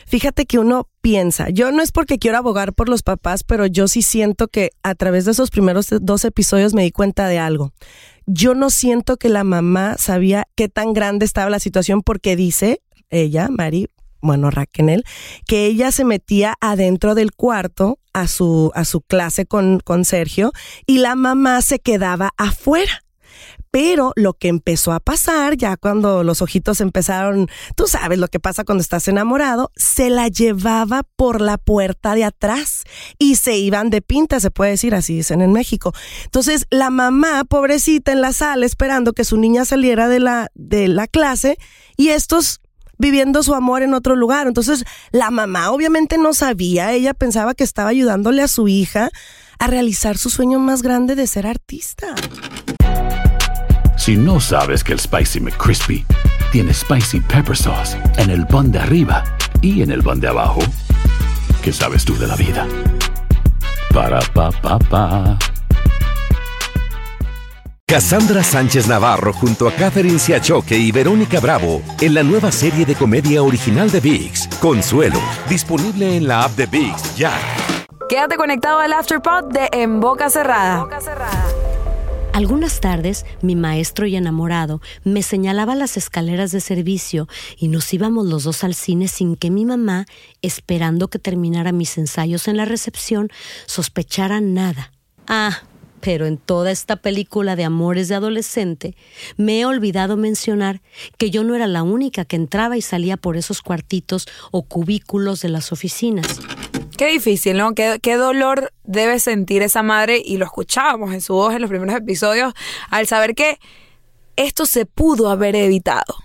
Fíjate 0.06 0.44
que 0.44 0.58
uno 0.58 0.90
piensa, 1.00 1.48
yo 1.48 1.72
no 1.72 1.82
es 1.82 1.90
porque 1.90 2.18
quiero 2.18 2.36
abogar 2.36 2.74
por 2.74 2.90
los 2.90 3.02
papás, 3.02 3.44
pero 3.44 3.64
yo 3.64 3.88
sí 3.88 4.02
siento 4.02 4.48
que 4.48 4.72
a 4.82 4.94
través 4.94 5.24
de 5.24 5.30
esos 5.30 5.48
primeros 5.48 5.86
dos 6.02 6.26
episodios 6.26 6.74
me 6.74 6.82
di 6.82 6.90
cuenta 6.90 7.28
de 7.28 7.38
algo. 7.38 7.72
Yo 8.26 8.54
no 8.54 8.68
siento 8.68 9.16
que 9.16 9.30
la 9.30 9.42
mamá 9.42 9.96
sabía 9.98 10.46
qué 10.54 10.68
tan 10.68 10.92
grande 10.92 11.24
estaba 11.24 11.48
la 11.48 11.60
situación 11.60 12.02
porque 12.02 12.36
dice 12.36 12.82
ella, 13.08 13.48
Mari, 13.48 13.88
bueno, 14.22 14.50
Raquel, 14.50 15.04
que 15.46 15.66
ella 15.66 15.92
se 15.92 16.04
metía 16.04 16.54
adentro 16.60 17.14
del 17.14 17.32
cuarto 17.32 17.98
a 18.12 18.28
su, 18.28 18.70
a 18.74 18.84
su 18.84 19.00
clase 19.00 19.46
con, 19.46 19.80
con 19.80 20.04
Sergio 20.04 20.52
y 20.86 20.98
la 20.98 21.14
mamá 21.14 21.60
se 21.60 21.78
quedaba 21.78 22.30
afuera. 22.36 23.02
Pero 23.70 24.12
lo 24.16 24.34
que 24.34 24.48
empezó 24.48 24.92
a 24.92 25.00
pasar, 25.00 25.56
ya 25.56 25.78
cuando 25.78 26.22
los 26.24 26.42
ojitos 26.42 26.82
empezaron, 26.82 27.48
tú 27.74 27.86
sabes 27.86 28.18
lo 28.18 28.28
que 28.28 28.38
pasa 28.38 28.64
cuando 28.64 28.82
estás 28.82 29.08
enamorado, 29.08 29.72
se 29.76 30.10
la 30.10 30.28
llevaba 30.28 31.04
por 31.16 31.40
la 31.40 31.56
puerta 31.56 32.14
de 32.14 32.24
atrás 32.24 32.84
y 33.18 33.36
se 33.36 33.56
iban 33.56 33.88
de 33.88 34.02
pinta, 34.02 34.40
se 34.40 34.50
puede 34.50 34.72
decir, 34.72 34.94
así 34.94 35.16
dicen 35.16 35.40
en 35.40 35.52
México. 35.52 35.94
Entonces, 36.24 36.66
la 36.68 36.90
mamá, 36.90 37.44
pobrecita, 37.44 38.12
en 38.12 38.20
la 38.20 38.34
sala 38.34 38.66
esperando 38.66 39.14
que 39.14 39.24
su 39.24 39.38
niña 39.38 39.64
saliera 39.64 40.06
de 40.06 40.20
la, 40.20 40.50
de 40.54 40.88
la 40.88 41.06
clase 41.06 41.56
y 41.96 42.10
estos 42.10 42.60
viviendo 43.02 43.42
su 43.42 43.54
amor 43.54 43.82
en 43.82 43.92
otro 43.92 44.16
lugar. 44.16 44.46
Entonces, 44.46 44.84
la 45.10 45.30
mamá 45.30 45.70
obviamente 45.70 46.16
no 46.16 46.32
sabía, 46.32 46.92
ella 46.92 47.12
pensaba 47.12 47.54
que 47.54 47.64
estaba 47.64 47.90
ayudándole 47.90 48.42
a 48.42 48.48
su 48.48 48.68
hija 48.68 49.10
a 49.58 49.66
realizar 49.66 50.16
su 50.16 50.30
sueño 50.30 50.58
más 50.58 50.80
grande 50.82 51.14
de 51.14 51.26
ser 51.26 51.46
artista. 51.46 52.14
Si 53.98 54.16
no 54.16 54.40
sabes 54.40 54.82
que 54.82 54.92
el 54.92 55.00
Spicy 55.00 55.40
McCrispy 55.40 56.06
tiene 56.50 56.72
Spicy 56.72 57.20
Pepper 57.20 57.56
Sauce 57.56 57.98
en 58.16 58.30
el 58.30 58.46
pan 58.46 58.72
de 58.72 58.78
arriba 58.78 59.24
y 59.60 59.82
en 59.82 59.90
el 59.90 60.02
pan 60.02 60.20
de 60.20 60.28
abajo, 60.28 60.60
¿qué 61.62 61.72
sabes 61.72 62.04
tú 62.04 62.16
de 62.16 62.26
la 62.26 62.36
vida? 62.36 62.66
Para, 63.92 64.20
pa, 64.32 64.50
pa, 64.50 64.78
pa. 64.78 65.38
Cassandra 67.92 68.42
Sánchez 68.42 68.88
Navarro 68.88 69.34
junto 69.34 69.68
a 69.68 69.72
Catherine 69.74 70.18
Siachoque 70.18 70.78
y 70.78 70.90
Verónica 70.90 71.40
Bravo 71.40 71.82
en 72.00 72.14
la 72.14 72.22
nueva 72.22 72.50
serie 72.50 72.86
de 72.86 72.94
comedia 72.94 73.42
original 73.42 73.90
de 73.90 74.00
VIX, 74.00 74.48
Consuelo, 74.62 75.20
disponible 75.46 76.16
en 76.16 76.26
la 76.26 76.44
app 76.44 76.52
de 76.52 76.64
VIX 76.64 77.16
ya. 77.16 77.38
Quédate 78.08 78.36
conectado 78.36 78.78
al 78.78 78.94
Afterpod 78.94 79.52
de 79.52 79.68
En 79.72 80.00
Boca 80.00 80.30
Cerrada. 80.30 80.76
En 80.76 80.80
Boca 80.84 81.02
Cerrada. 81.02 81.44
Algunas 82.32 82.80
tardes 82.80 83.26
mi 83.42 83.56
maestro 83.56 84.06
y 84.06 84.16
enamorado 84.16 84.80
me 85.04 85.22
señalaba 85.22 85.74
las 85.74 85.98
escaleras 85.98 86.50
de 86.50 86.62
servicio 86.62 87.28
y 87.58 87.68
nos 87.68 87.92
íbamos 87.92 88.24
los 88.24 88.44
dos 88.44 88.64
al 88.64 88.74
cine 88.74 89.06
sin 89.06 89.36
que 89.36 89.50
mi 89.50 89.66
mamá, 89.66 90.06
esperando 90.40 91.08
que 91.08 91.18
terminara 91.18 91.72
mis 91.72 91.98
ensayos 91.98 92.48
en 92.48 92.56
la 92.56 92.64
recepción, 92.64 93.28
sospechara 93.66 94.40
nada. 94.40 94.92
Ah, 95.28 95.60
pero 96.02 96.26
en 96.26 96.36
toda 96.36 96.72
esta 96.72 96.96
película 96.96 97.54
de 97.54 97.62
amores 97.64 98.08
de 98.08 98.16
adolescente 98.16 98.96
me 99.36 99.60
he 99.60 99.64
olvidado 99.64 100.16
mencionar 100.16 100.82
que 101.16 101.30
yo 101.30 101.44
no 101.44 101.54
era 101.54 101.68
la 101.68 101.84
única 101.84 102.24
que 102.24 102.34
entraba 102.34 102.76
y 102.76 102.82
salía 102.82 103.16
por 103.16 103.36
esos 103.36 103.62
cuartitos 103.62 104.26
o 104.50 104.62
cubículos 104.62 105.40
de 105.42 105.48
las 105.48 105.70
oficinas. 105.70 106.40
Qué 106.98 107.06
difícil, 107.06 107.56
¿no? 107.56 107.74
Qué, 107.74 108.00
qué, 108.02 108.16
dolor 108.16 108.72
debe 108.82 109.20
sentir 109.20 109.62
esa 109.62 109.82
madre, 109.82 110.20
y 110.22 110.38
lo 110.38 110.44
escuchábamos 110.44 111.14
en 111.14 111.20
su 111.20 111.34
voz 111.34 111.54
en 111.54 111.62
los 111.62 111.70
primeros 111.70 111.94
episodios, 111.94 112.52
al 112.90 113.06
saber 113.06 113.36
que 113.36 113.58
esto 114.34 114.66
se 114.66 114.84
pudo 114.84 115.30
haber 115.30 115.54
evitado. 115.54 116.16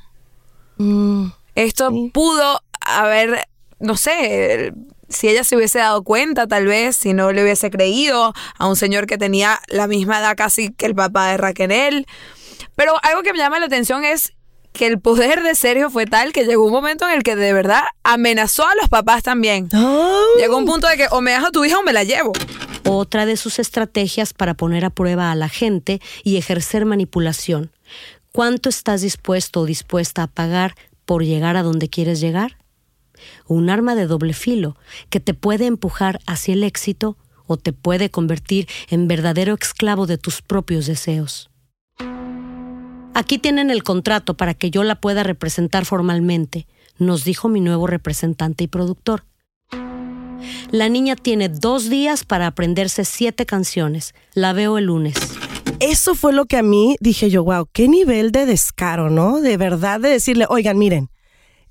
Mm, 0.77 1.27
esto 1.53 1.91
pudo 2.11 2.61
haber, 2.81 3.47
no 3.79 3.95
sé, 3.95 4.73
si 5.09 5.29
ella 5.29 5.43
se 5.43 5.55
hubiese 5.55 5.79
dado 5.79 6.03
cuenta, 6.03 6.47
tal 6.47 6.65
vez, 6.65 6.95
si 6.95 7.13
no 7.13 7.31
le 7.31 7.43
hubiese 7.43 7.69
creído 7.69 8.33
a 8.57 8.67
un 8.67 8.75
señor 8.75 9.07
que 9.07 9.17
tenía 9.17 9.59
la 9.67 9.87
misma 9.87 10.19
edad 10.19 10.35
casi 10.35 10.71
que 10.71 10.85
el 10.85 10.95
papá 10.95 11.31
de 11.31 11.37
Raquel. 11.37 12.05
Pero 12.75 12.95
algo 13.03 13.23
que 13.23 13.33
me 13.33 13.39
llama 13.39 13.59
la 13.59 13.67
atención 13.67 14.03
es 14.03 14.33
que 14.73 14.87
el 14.87 14.99
poder 14.99 15.41
de 15.43 15.55
Sergio 15.55 15.89
fue 15.89 16.05
tal 16.05 16.31
que 16.31 16.45
llegó 16.45 16.65
un 16.65 16.71
momento 16.71 17.07
en 17.07 17.15
el 17.15 17.23
que 17.23 17.35
de 17.35 17.51
verdad 17.51 17.81
amenazó 18.03 18.67
a 18.67 18.75
los 18.79 18.89
papás 18.89 19.23
también. 19.23 19.69
Llegó 20.37 20.57
un 20.57 20.65
punto 20.65 20.87
de 20.87 20.97
que 20.97 21.07
o 21.11 21.21
me 21.21 21.31
das 21.31 21.45
a 21.45 21.51
tu 21.51 21.65
hija 21.65 21.79
o 21.79 21.83
me 21.83 21.93
la 21.93 22.03
llevo. 22.03 22.33
Otra 22.85 23.25
de 23.25 23.37
sus 23.37 23.59
estrategias 23.59 24.33
para 24.33 24.53
poner 24.53 24.85
a 24.85 24.89
prueba 24.89 25.31
a 25.31 25.35
la 25.35 25.49
gente 25.49 25.99
y 26.23 26.37
ejercer 26.37 26.85
manipulación. 26.85 27.71
¿Cuánto 28.31 28.69
estás 28.69 29.01
dispuesto 29.01 29.61
o 29.61 29.65
dispuesta 29.65 30.23
a 30.23 30.27
pagar 30.27 30.75
por 31.05 31.23
llegar 31.23 31.57
a 31.57 31.63
donde 31.63 31.89
quieres 31.89 32.19
llegar? 32.19 32.57
Un 33.47 33.69
arma 33.69 33.95
de 33.95 34.07
doble 34.07 34.33
filo 34.33 34.75
que 35.09 35.19
te 35.19 35.33
puede 35.33 35.65
empujar 35.65 36.19
hacia 36.25 36.53
el 36.53 36.63
éxito 36.63 37.17
o 37.45 37.57
te 37.57 37.73
puede 37.73 38.09
convertir 38.09 38.67
en 38.89 39.07
verdadero 39.07 39.55
esclavo 39.59 40.05
de 40.05 40.17
tus 40.17 40.41
propios 40.41 40.85
deseos. 40.85 41.49
Aquí 43.13 43.39
tienen 43.39 43.71
el 43.71 43.83
contrato 43.83 44.35
para 44.35 44.53
que 44.53 44.69
yo 44.69 44.83
la 44.83 45.01
pueda 45.01 45.23
representar 45.23 45.85
formalmente, 45.85 46.67
nos 46.99 47.23
dijo 47.23 47.47
mi 47.47 47.61
nuevo 47.61 47.87
representante 47.87 48.63
y 48.63 48.67
productor. 48.67 49.23
La 50.71 50.89
niña 50.89 51.15
tiene 51.15 51.49
dos 51.49 51.89
días 51.89 52.23
para 52.25 52.47
aprenderse 52.47 53.05
siete 53.05 53.45
canciones. 53.45 54.13
La 54.33 54.53
veo 54.53 54.77
el 54.77 54.85
lunes. 54.85 55.15
Eso 55.79 56.15
fue 56.15 56.33
lo 56.33 56.45
que 56.45 56.57
a 56.57 56.63
mí 56.63 56.95
dije 56.99 57.29
yo, 57.29 57.43
wow, 57.43 57.67
qué 57.71 57.87
nivel 57.87 58.31
de 58.31 58.45
descaro, 58.45 59.09
¿no? 59.09 59.41
De 59.41 59.57
verdad 59.57 59.99
de 59.99 60.09
decirle, 60.09 60.45
oigan, 60.49 60.77
miren, 60.77 61.09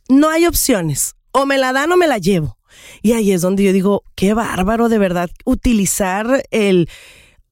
no 0.09 0.29
hay 0.29 0.47
opciones. 0.47 1.17
O 1.39 1.45
me 1.45 1.59
la 1.59 1.75
dan 1.75 1.93
o 1.93 1.99
me 1.99 2.07
la 2.07 2.17
llevo. 2.17 2.57
Y 3.03 3.13
ahí 3.13 3.31
es 3.33 3.43
donde 3.43 3.63
yo 3.63 3.75
digo, 3.75 4.05
qué 4.15 4.33
bárbaro 4.33 4.89
de 4.89 4.97
verdad 4.97 5.29
utilizar 5.45 6.43
el... 6.51 6.89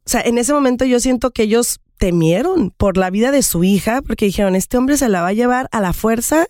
O 0.07 0.11
sea, 0.11 0.23
en 0.23 0.39
ese 0.39 0.55
momento 0.55 0.87
yo 0.87 1.01
siento 1.01 1.33
que 1.33 1.43
ellos 1.43 1.81
temieron 1.99 2.71
por 2.71 2.97
la 2.97 3.11
vida 3.11 3.31
de 3.31 3.43
su 3.43 3.63
hija 3.63 4.01
porque 4.01 4.25
dijeron, 4.25 4.55
este 4.55 4.79
hombre 4.79 4.97
se 4.97 5.11
la 5.11 5.21
va 5.21 5.29
a 5.29 5.33
llevar 5.35 5.69
a 5.71 5.81
la 5.81 5.93
fuerza 5.93 6.47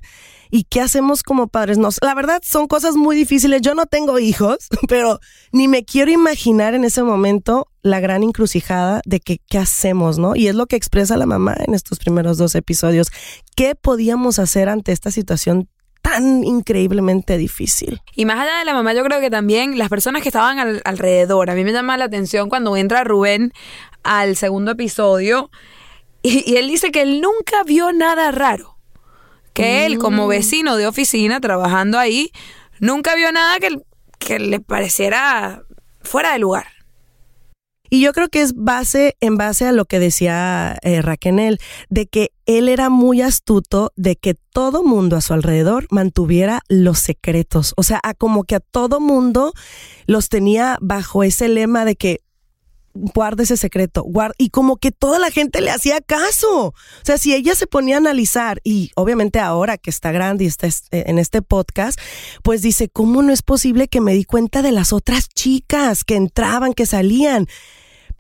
y 0.49 0.63
qué 0.63 0.81
hacemos 0.81 1.25
como 1.25 1.49
padres. 1.49 1.77
No, 1.77 1.89
la 2.03 2.15
verdad 2.15 2.41
son 2.45 2.69
cosas 2.69 2.95
muy 2.95 3.17
difíciles. 3.17 3.61
Yo 3.63 3.75
no 3.75 3.87
tengo 3.87 4.21
hijos, 4.21 4.69
pero 4.89 5.19
ni 5.51 5.67
me 5.67 5.85
quiero 5.85 6.13
imaginar 6.13 6.75
en 6.75 6.85
ese 6.85 7.03
momento 7.03 7.67
la 7.83 7.99
gran 7.99 8.23
encrucijada 8.23 9.01
de 9.05 9.19
que 9.19 9.39
qué 9.49 9.59
hacemos, 9.59 10.19
¿no? 10.19 10.37
Y 10.37 10.47
es 10.47 10.55
lo 10.55 10.67
que 10.67 10.77
expresa 10.77 11.17
la 11.17 11.27
mamá 11.27 11.57
en 11.67 11.75
estos 11.75 11.99
primeros 11.99 12.39
dos 12.39 12.55
episodios. 12.55 13.09
¿Qué 13.57 13.75
podíamos 13.75 14.39
hacer 14.39 14.69
ante 14.69 14.93
esta 14.93 15.11
situación 15.11 15.69
tan 16.05 16.45
increíblemente 16.45 17.39
difícil. 17.39 18.03
Y 18.15 18.27
más 18.27 18.39
allá 18.39 18.59
de 18.59 18.67
la 18.67 18.75
mamá, 18.75 18.93
yo 18.93 19.03
creo 19.05 19.21
que 19.21 19.31
también 19.31 19.79
las 19.79 19.89
personas 19.89 20.23
que 20.23 20.29
estaban 20.29 20.59
alrededor, 20.85 21.49
a 21.49 21.55
mí 21.55 21.65
me 21.65 21.73
llama 21.73 21.97
la 21.97 22.05
atención 22.05 22.51
cuando 22.51 22.77
entra 22.77 23.05
Rubén 23.05 23.55
al 24.03 24.37
segundo 24.37 24.73
episodio 24.73 25.51
y, 26.23 26.57
él 26.57 26.69
dice 26.69 26.93
que 26.93 27.01
él 27.01 27.23
nunca 27.23 27.65
vio 27.65 27.91
nada 27.95 28.31
raro, 28.33 28.77
que 29.55 29.87
él 29.87 29.99
como 29.99 30.27
mm. 30.27 30.29
vecino 30.29 30.77
de 30.77 30.87
oficina 30.87 31.41
trabajando 31.41 31.99
ahí, 31.99 32.31
nunca 32.81 33.15
vio 33.15 33.33
nada 33.33 33.59
que, 33.59 33.79
que 34.19 34.39
le 34.39 34.61
pareciera 34.61 35.63
fuera 36.03 36.35
de 36.35 36.39
lugar. 36.39 36.67
Y 37.95 38.01
yo 38.01 38.13
creo 38.13 38.29
que 38.29 38.43
es 38.43 38.57
base 38.57 39.17
en 39.21 39.37
base 39.37 39.67
a 39.69 39.73
lo 39.73 39.85
que 39.85 40.01
decía 40.01 40.77
eh, 40.83 41.01
Raquel, 41.01 41.61
de 41.91 42.07
que 42.09 42.33
él 42.45 42.69
era 42.69 42.91
muy 42.91 43.23
astuto 43.23 43.93
de 43.95 44.17
que 44.17 44.35
todo 44.35 44.83
mundo 44.83 45.15
a 45.15 45.21
su 45.21 45.33
alrededor 45.33 45.87
mantuviera 45.91 46.63
los 46.67 46.99
secretos. 46.99 47.73
O 47.77 47.85
sea, 47.85 48.01
a 48.03 48.15
como 48.15 48.43
que 48.43 48.57
a 48.57 48.61
todo 48.61 48.99
mundo 48.99 49.53
los 50.09 50.29
tenía 50.29 50.77
bajo 50.81 51.23
ese 51.23 51.47
lema 51.47 51.85
de 51.85 51.95
que 51.95 52.23
guarda 52.95 53.45
ese 53.45 53.57
secreto, 53.57 54.03
guarda, 54.03 54.35
y 54.39 54.51
como 54.51 54.77
que 54.77 54.91
toda 54.91 55.21
la 55.21 55.31
gente 55.31 55.61
le 55.61 55.71
hacía 55.71 56.01
caso. 56.01 56.71
O 56.71 56.75
sea, 57.05 57.17
si 57.17 57.33
ella 57.33 57.55
se 57.55 57.69
ponía 57.69 57.95
a 57.95 57.99
analizar, 57.99 58.61
y 58.65 58.91
obviamente 58.97 59.39
ahora 59.39 59.79
que 59.79 59.91
está 59.91 60.11
grande 60.11 60.43
y 60.43 60.47
está 60.49 60.67
en 60.91 61.21
este 61.21 61.43
podcast, 61.43 62.01
pues 62.43 62.61
dice, 62.61 62.89
¿cómo 62.89 63.23
no 63.23 63.33
es 63.33 63.43
posible 63.43 63.87
que 63.87 64.01
me 64.01 64.15
di 64.15 64.25
cuenta 64.25 64.63
de 64.63 64.73
las 64.73 64.93
otras 64.93 65.29
chicas 65.29 66.03
que 66.03 66.17
entraban, 66.17 66.73
que 66.73 66.87
salían? 66.87 67.47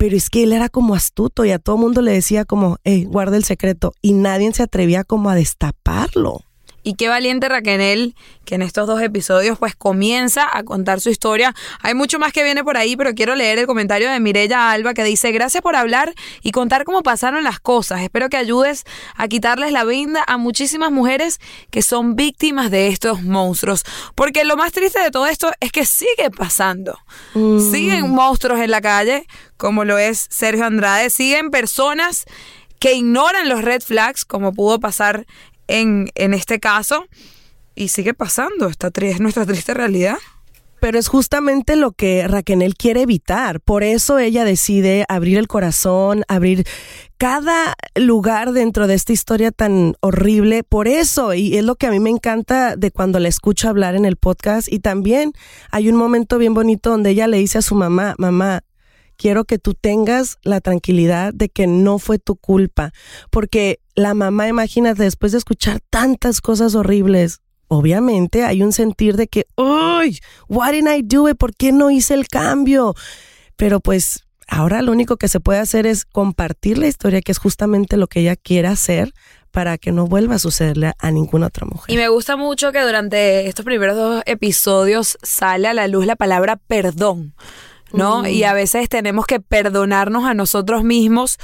Pero 0.04 0.18
es 0.18 0.28
que 0.28 0.42
él 0.42 0.52
era 0.52 0.68
como 0.68 0.94
astuto 0.94 1.46
y 1.46 1.50
a 1.50 1.58
todo 1.58 1.78
mundo 1.78 2.02
le 2.02 2.12
decía 2.12 2.44
como, 2.44 2.76
hey, 2.84 3.06
guarda 3.08 3.38
el 3.38 3.44
secreto, 3.44 3.94
y 4.02 4.12
nadie 4.12 4.52
se 4.52 4.62
atrevía 4.62 5.02
como 5.02 5.30
a 5.30 5.34
destaparlo. 5.34 6.42
Y 6.84 6.94
qué 6.94 7.08
valiente 7.08 7.48
Raquel, 7.48 8.14
que 8.44 8.56
en 8.56 8.62
estos 8.62 8.86
dos 8.86 9.00
episodios 9.00 9.58
pues 9.58 9.74
comienza 9.74 10.46
a 10.52 10.62
contar 10.64 11.00
su 11.00 11.08
historia. 11.08 11.54
Hay 11.80 11.94
mucho 11.94 12.18
más 12.18 12.32
que 12.32 12.44
viene 12.44 12.62
por 12.62 12.76
ahí, 12.76 12.94
pero 12.94 13.14
quiero 13.14 13.34
leer 13.34 13.58
el 13.58 13.66
comentario 13.66 14.10
de 14.10 14.20
Mirella 14.20 14.70
Alba 14.70 14.92
que 14.92 15.02
dice, 15.02 15.32
gracias 15.32 15.62
por 15.62 15.76
hablar 15.76 16.14
y 16.42 16.52
contar 16.52 16.84
cómo 16.84 17.02
pasaron 17.02 17.42
las 17.42 17.58
cosas. 17.58 18.02
Espero 18.02 18.28
que 18.28 18.36
ayudes 18.36 18.84
a 19.16 19.28
quitarles 19.28 19.72
la 19.72 19.84
venda 19.84 20.22
a 20.26 20.36
muchísimas 20.36 20.92
mujeres 20.92 21.40
que 21.70 21.80
son 21.80 22.16
víctimas 22.16 22.70
de 22.70 22.88
estos 22.88 23.22
monstruos. 23.22 23.84
Porque 24.14 24.44
lo 24.44 24.56
más 24.56 24.72
triste 24.72 25.00
de 25.00 25.10
todo 25.10 25.26
esto 25.26 25.52
es 25.60 25.72
que 25.72 25.86
sigue 25.86 26.30
pasando. 26.36 26.98
Mm. 27.32 27.72
Siguen 27.72 28.10
monstruos 28.10 28.60
en 28.60 28.70
la 28.70 28.82
calle, 28.82 29.26
como 29.56 29.84
lo 29.84 29.96
es 29.96 30.26
Sergio 30.28 30.66
Andrade. 30.66 31.08
Siguen 31.08 31.50
personas 31.50 32.26
que 32.78 32.92
ignoran 32.92 33.48
los 33.48 33.62
red 33.62 33.80
flags, 33.80 34.26
como 34.26 34.52
pudo 34.52 34.78
pasar 34.78 35.26
en, 35.68 36.10
en 36.14 36.34
este 36.34 36.60
caso. 36.60 37.06
Y 37.74 37.88
sigue 37.88 38.14
pasando, 38.14 38.68
esta 38.68 38.90
es 39.00 39.20
nuestra 39.20 39.46
triste 39.46 39.74
realidad. 39.74 40.18
Pero 40.80 40.98
es 40.98 41.08
justamente 41.08 41.76
lo 41.76 41.92
que 41.92 42.28
Raquel 42.28 42.74
quiere 42.74 43.02
evitar. 43.02 43.60
Por 43.60 43.82
eso 43.82 44.18
ella 44.18 44.44
decide 44.44 45.06
abrir 45.08 45.38
el 45.38 45.48
corazón, 45.48 46.24
abrir 46.28 46.66
cada 47.16 47.74
lugar 47.94 48.52
dentro 48.52 48.86
de 48.86 48.92
esta 48.92 49.14
historia 49.14 49.50
tan 49.50 49.96
horrible. 50.00 50.62
Por 50.62 50.86
eso, 50.86 51.32
y 51.32 51.56
es 51.56 51.64
lo 51.64 51.76
que 51.76 51.86
a 51.86 51.90
mí 51.90 52.00
me 52.00 52.10
encanta 52.10 52.76
de 52.76 52.90
cuando 52.90 53.18
la 53.18 53.28
escucho 53.28 53.70
hablar 53.70 53.94
en 53.94 54.04
el 54.04 54.16
podcast. 54.16 54.70
Y 54.70 54.80
también 54.80 55.32
hay 55.70 55.88
un 55.88 55.96
momento 55.96 56.36
bien 56.36 56.52
bonito 56.52 56.90
donde 56.90 57.10
ella 57.10 57.28
le 57.28 57.38
dice 57.38 57.58
a 57.58 57.62
su 57.62 57.74
mamá, 57.74 58.14
mamá, 58.18 58.62
quiero 59.16 59.44
que 59.44 59.58
tú 59.58 59.74
tengas 59.74 60.38
la 60.42 60.60
tranquilidad 60.60 61.32
de 61.32 61.48
que 61.48 61.66
no 61.66 61.98
fue 61.98 62.18
tu 62.18 62.36
culpa. 62.36 62.92
Porque 63.30 63.80
la 63.94 64.14
mamá, 64.14 64.48
imagínate, 64.48 65.02
después 65.02 65.32
de 65.32 65.38
escuchar 65.38 65.80
tantas 65.90 66.40
cosas 66.40 66.74
horribles, 66.74 67.40
obviamente 67.68 68.44
hay 68.44 68.62
un 68.62 68.72
sentir 68.72 69.16
de 69.16 69.28
que, 69.28 69.46
¡ay! 69.56 70.18
¿What 70.48 70.72
did 70.72 70.86
I 70.86 71.02
do? 71.02 71.28
it? 71.28 71.36
¿Por 71.36 71.54
qué 71.54 71.72
no 71.72 71.90
hice 71.90 72.14
el 72.14 72.28
cambio? 72.28 72.94
Pero 73.56 73.80
pues 73.80 74.24
ahora 74.48 74.82
lo 74.82 74.92
único 74.92 75.16
que 75.16 75.28
se 75.28 75.40
puede 75.40 75.60
hacer 75.60 75.86
es 75.86 76.04
compartir 76.04 76.78
la 76.78 76.88
historia, 76.88 77.20
que 77.20 77.32
es 77.32 77.38
justamente 77.38 77.96
lo 77.96 78.06
que 78.06 78.20
ella 78.20 78.36
quiere 78.36 78.68
hacer 78.68 79.12
para 79.50 79.78
que 79.78 79.92
no 79.92 80.06
vuelva 80.06 80.34
a 80.34 80.38
sucederle 80.40 80.94
a 80.98 81.10
ninguna 81.12 81.46
otra 81.46 81.64
mujer. 81.64 81.94
Y 81.94 81.96
me 81.96 82.08
gusta 82.08 82.36
mucho 82.36 82.72
que 82.72 82.80
durante 82.80 83.46
estos 83.46 83.64
primeros 83.64 83.96
dos 83.96 84.22
episodios 84.26 85.16
sale 85.22 85.68
a 85.68 85.74
la 85.74 85.86
luz 85.86 86.06
la 86.06 86.16
palabra 86.16 86.56
perdón, 86.56 87.34
¿no? 87.94 88.26
Y 88.26 88.44
a 88.44 88.52
veces 88.52 88.88
tenemos 88.88 89.26
que 89.26 89.40
perdonarnos 89.40 90.24
a 90.24 90.34
nosotros 90.34 90.84
mismos 90.84 91.38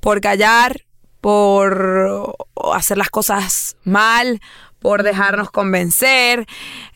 por 0.00 0.20
callar, 0.20 0.82
por 1.20 2.36
hacer 2.74 2.98
las 2.98 3.10
cosas 3.10 3.76
mal, 3.84 4.40
por 4.80 5.04
dejarnos 5.04 5.50
convencer, 5.50 6.46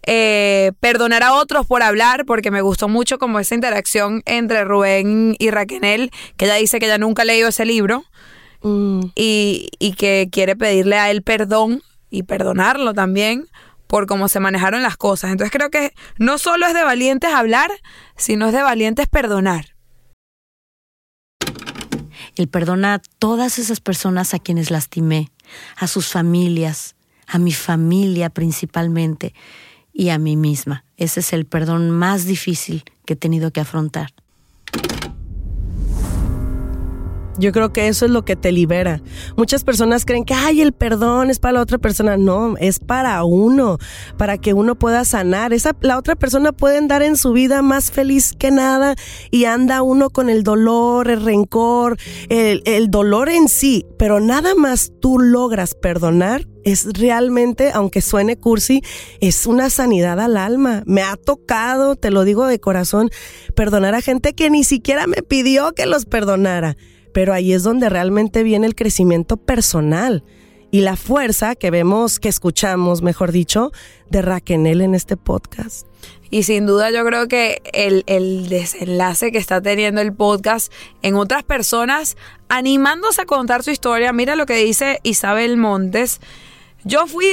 eh, 0.04 0.72
perdonar 0.80 1.22
a 1.22 1.34
otros 1.34 1.66
por 1.66 1.82
hablar, 1.82 2.24
porque 2.26 2.50
me 2.50 2.60
gustó 2.60 2.88
mucho 2.88 3.18
como 3.18 3.38
esa 3.38 3.54
interacción 3.54 4.22
entre 4.26 4.64
Rubén 4.64 5.36
y 5.38 5.50
Raquel, 5.50 6.10
que 6.36 6.46
ella 6.46 6.56
dice 6.56 6.80
que 6.80 6.86
ella 6.86 6.98
nunca 6.98 7.22
ha 7.22 7.24
leído 7.24 7.48
ese 7.48 7.64
libro 7.64 8.04
Mm, 8.62 9.12
y, 9.14 9.68
y 9.78 9.92
que 9.92 10.28
quiere 10.30 10.56
pedirle 10.56 10.96
a 10.96 11.10
él 11.10 11.22
perdón 11.22 11.82
y 12.10 12.22
perdonarlo 12.22 12.94
también 12.94 13.46
por 13.86 14.06
cómo 14.06 14.28
se 14.28 14.40
manejaron 14.40 14.82
las 14.82 14.96
cosas. 14.96 15.30
Entonces 15.30 15.52
creo 15.52 15.70
que 15.70 15.94
no 16.18 16.38
solo 16.38 16.66
es 16.66 16.74
de 16.74 16.84
valientes 16.84 17.32
hablar, 17.32 17.70
sino 18.16 18.46
es 18.46 18.52
de 18.52 18.62
valientes 18.62 19.08
perdonar. 19.08 19.76
El 22.34 22.48
perdona 22.48 22.94
a 22.94 23.02
todas 23.18 23.58
esas 23.58 23.80
personas 23.80 24.34
a 24.34 24.38
quienes 24.38 24.70
lastimé, 24.70 25.30
a 25.76 25.86
sus 25.86 26.08
familias, 26.08 26.96
a 27.26 27.38
mi 27.38 27.52
familia 27.52 28.30
principalmente 28.30 29.34
y 29.92 30.10
a 30.10 30.18
mí 30.18 30.36
misma. 30.36 30.84
Ese 30.96 31.20
es 31.20 31.32
el 31.32 31.46
perdón 31.46 31.90
más 31.90 32.26
difícil 32.26 32.84
que 33.04 33.14
he 33.14 33.16
tenido 33.16 33.50
que 33.50 33.60
afrontar. 33.60 34.12
Yo 37.38 37.52
creo 37.52 37.72
que 37.72 37.88
eso 37.88 38.06
es 38.06 38.10
lo 38.10 38.24
que 38.24 38.36
te 38.36 38.50
libera. 38.52 39.02
Muchas 39.36 39.62
personas 39.62 40.04
creen 40.04 40.24
que, 40.24 40.34
ay, 40.34 40.62
el 40.62 40.72
perdón 40.72 41.30
es 41.30 41.38
para 41.38 41.52
la 41.52 41.60
otra 41.60 41.78
persona. 41.78 42.16
No, 42.16 42.56
es 42.58 42.78
para 42.78 43.22
uno, 43.24 43.78
para 44.16 44.38
que 44.38 44.54
uno 44.54 44.74
pueda 44.74 45.04
sanar. 45.04 45.52
Esa, 45.52 45.76
la 45.80 45.98
otra 45.98 46.16
persona 46.16 46.52
puede 46.52 46.78
andar 46.78 47.02
en 47.02 47.16
su 47.16 47.32
vida 47.32 47.62
más 47.62 47.90
feliz 47.90 48.32
que 48.32 48.50
nada 48.50 48.94
y 49.30 49.44
anda 49.44 49.82
uno 49.82 50.10
con 50.10 50.30
el 50.30 50.42
dolor, 50.44 51.10
el 51.10 51.22
rencor, 51.22 51.98
el, 52.28 52.62
el 52.64 52.90
dolor 52.90 53.28
en 53.28 53.48
sí, 53.48 53.84
pero 53.98 54.20
nada 54.20 54.54
más 54.54 54.92
tú 55.00 55.18
logras 55.18 55.74
perdonar. 55.74 56.46
Es 56.64 56.88
realmente, 56.94 57.70
aunque 57.72 58.00
suene 58.00 58.36
cursi, 58.36 58.82
es 59.20 59.46
una 59.46 59.70
sanidad 59.70 60.18
al 60.18 60.36
alma. 60.36 60.82
Me 60.84 61.02
ha 61.02 61.16
tocado, 61.16 61.94
te 61.94 62.10
lo 62.10 62.24
digo 62.24 62.46
de 62.46 62.58
corazón, 62.58 63.10
perdonar 63.54 63.94
a 63.94 64.00
gente 64.00 64.34
que 64.34 64.50
ni 64.50 64.64
siquiera 64.64 65.06
me 65.06 65.22
pidió 65.22 65.72
que 65.74 65.86
los 65.86 66.06
perdonara 66.06 66.76
pero 67.16 67.32
ahí 67.32 67.54
es 67.54 67.62
donde 67.62 67.88
realmente 67.88 68.42
viene 68.42 68.66
el 68.66 68.74
crecimiento 68.74 69.38
personal 69.38 70.22
y 70.70 70.82
la 70.82 70.96
fuerza 70.96 71.54
que 71.54 71.70
vemos, 71.70 72.20
que 72.20 72.28
escuchamos, 72.28 73.00
mejor 73.00 73.32
dicho, 73.32 73.72
de 74.10 74.20
Raquel 74.20 74.82
en 74.82 74.94
este 74.94 75.16
podcast. 75.16 75.86
Y 76.28 76.42
sin 76.42 76.66
duda 76.66 76.90
yo 76.90 77.02
creo 77.06 77.26
que 77.26 77.62
el, 77.72 78.04
el 78.06 78.50
desenlace 78.50 79.32
que 79.32 79.38
está 79.38 79.62
teniendo 79.62 80.02
el 80.02 80.12
podcast 80.12 80.70
en 81.00 81.14
otras 81.14 81.42
personas 81.42 82.18
animándose 82.50 83.22
a 83.22 83.24
contar 83.24 83.62
su 83.62 83.70
historia, 83.70 84.12
mira 84.12 84.36
lo 84.36 84.44
que 84.44 84.56
dice 84.56 85.00
Isabel 85.02 85.56
Montes, 85.56 86.20
yo 86.84 87.06
fui 87.06 87.26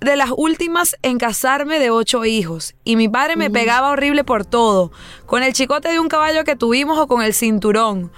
de 0.00 0.14
las 0.14 0.30
últimas 0.36 0.96
en 1.02 1.18
casarme 1.18 1.80
de 1.80 1.90
ocho 1.90 2.24
hijos 2.24 2.76
y 2.84 2.94
mi 2.94 3.08
padre 3.08 3.34
me 3.34 3.50
pegaba 3.50 3.90
horrible 3.90 4.22
por 4.22 4.44
todo, 4.44 4.92
con 5.26 5.42
el 5.42 5.54
chicote 5.54 5.88
de 5.88 5.98
un 5.98 6.06
caballo 6.06 6.44
que 6.44 6.54
tuvimos 6.54 7.00
o 7.00 7.08
con 7.08 7.20
el 7.20 7.34
cinturón. 7.34 8.12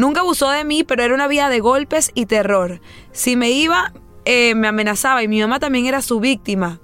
Nunca 0.00 0.20
abusó 0.20 0.48
de 0.48 0.64
mí, 0.64 0.82
pero 0.82 1.02
era 1.02 1.12
una 1.14 1.28
vida 1.28 1.50
de 1.50 1.60
golpes 1.60 2.10
y 2.14 2.24
terror. 2.24 2.80
Si 3.12 3.36
me 3.36 3.50
iba, 3.50 3.92
eh, 4.24 4.54
me 4.54 4.66
amenazaba 4.66 5.22
y 5.22 5.28
mi 5.28 5.42
mamá 5.42 5.60
también 5.60 5.84
era 5.84 6.00
su 6.00 6.20
víctima. 6.20 6.80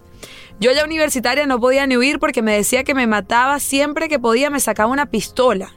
Yo 0.60 0.70
ya 0.72 0.84
universitaria 0.84 1.46
no 1.46 1.58
podía 1.58 1.86
ni 1.86 1.96
huir 1.96 2.18
porque 2.18 2.42
me 2.42 2.54
decía 2.54 2.84
que 2.84 2.92
me 2.92 3.06
mataba 3.06 3.58
siempre 3.58 4.10
que 4.10 4.18
podía, 4.18 4.50
me 4.50 4.60
sacaba 4.60 4.92
una 4.92 5.06
pistola. 5.06 5.72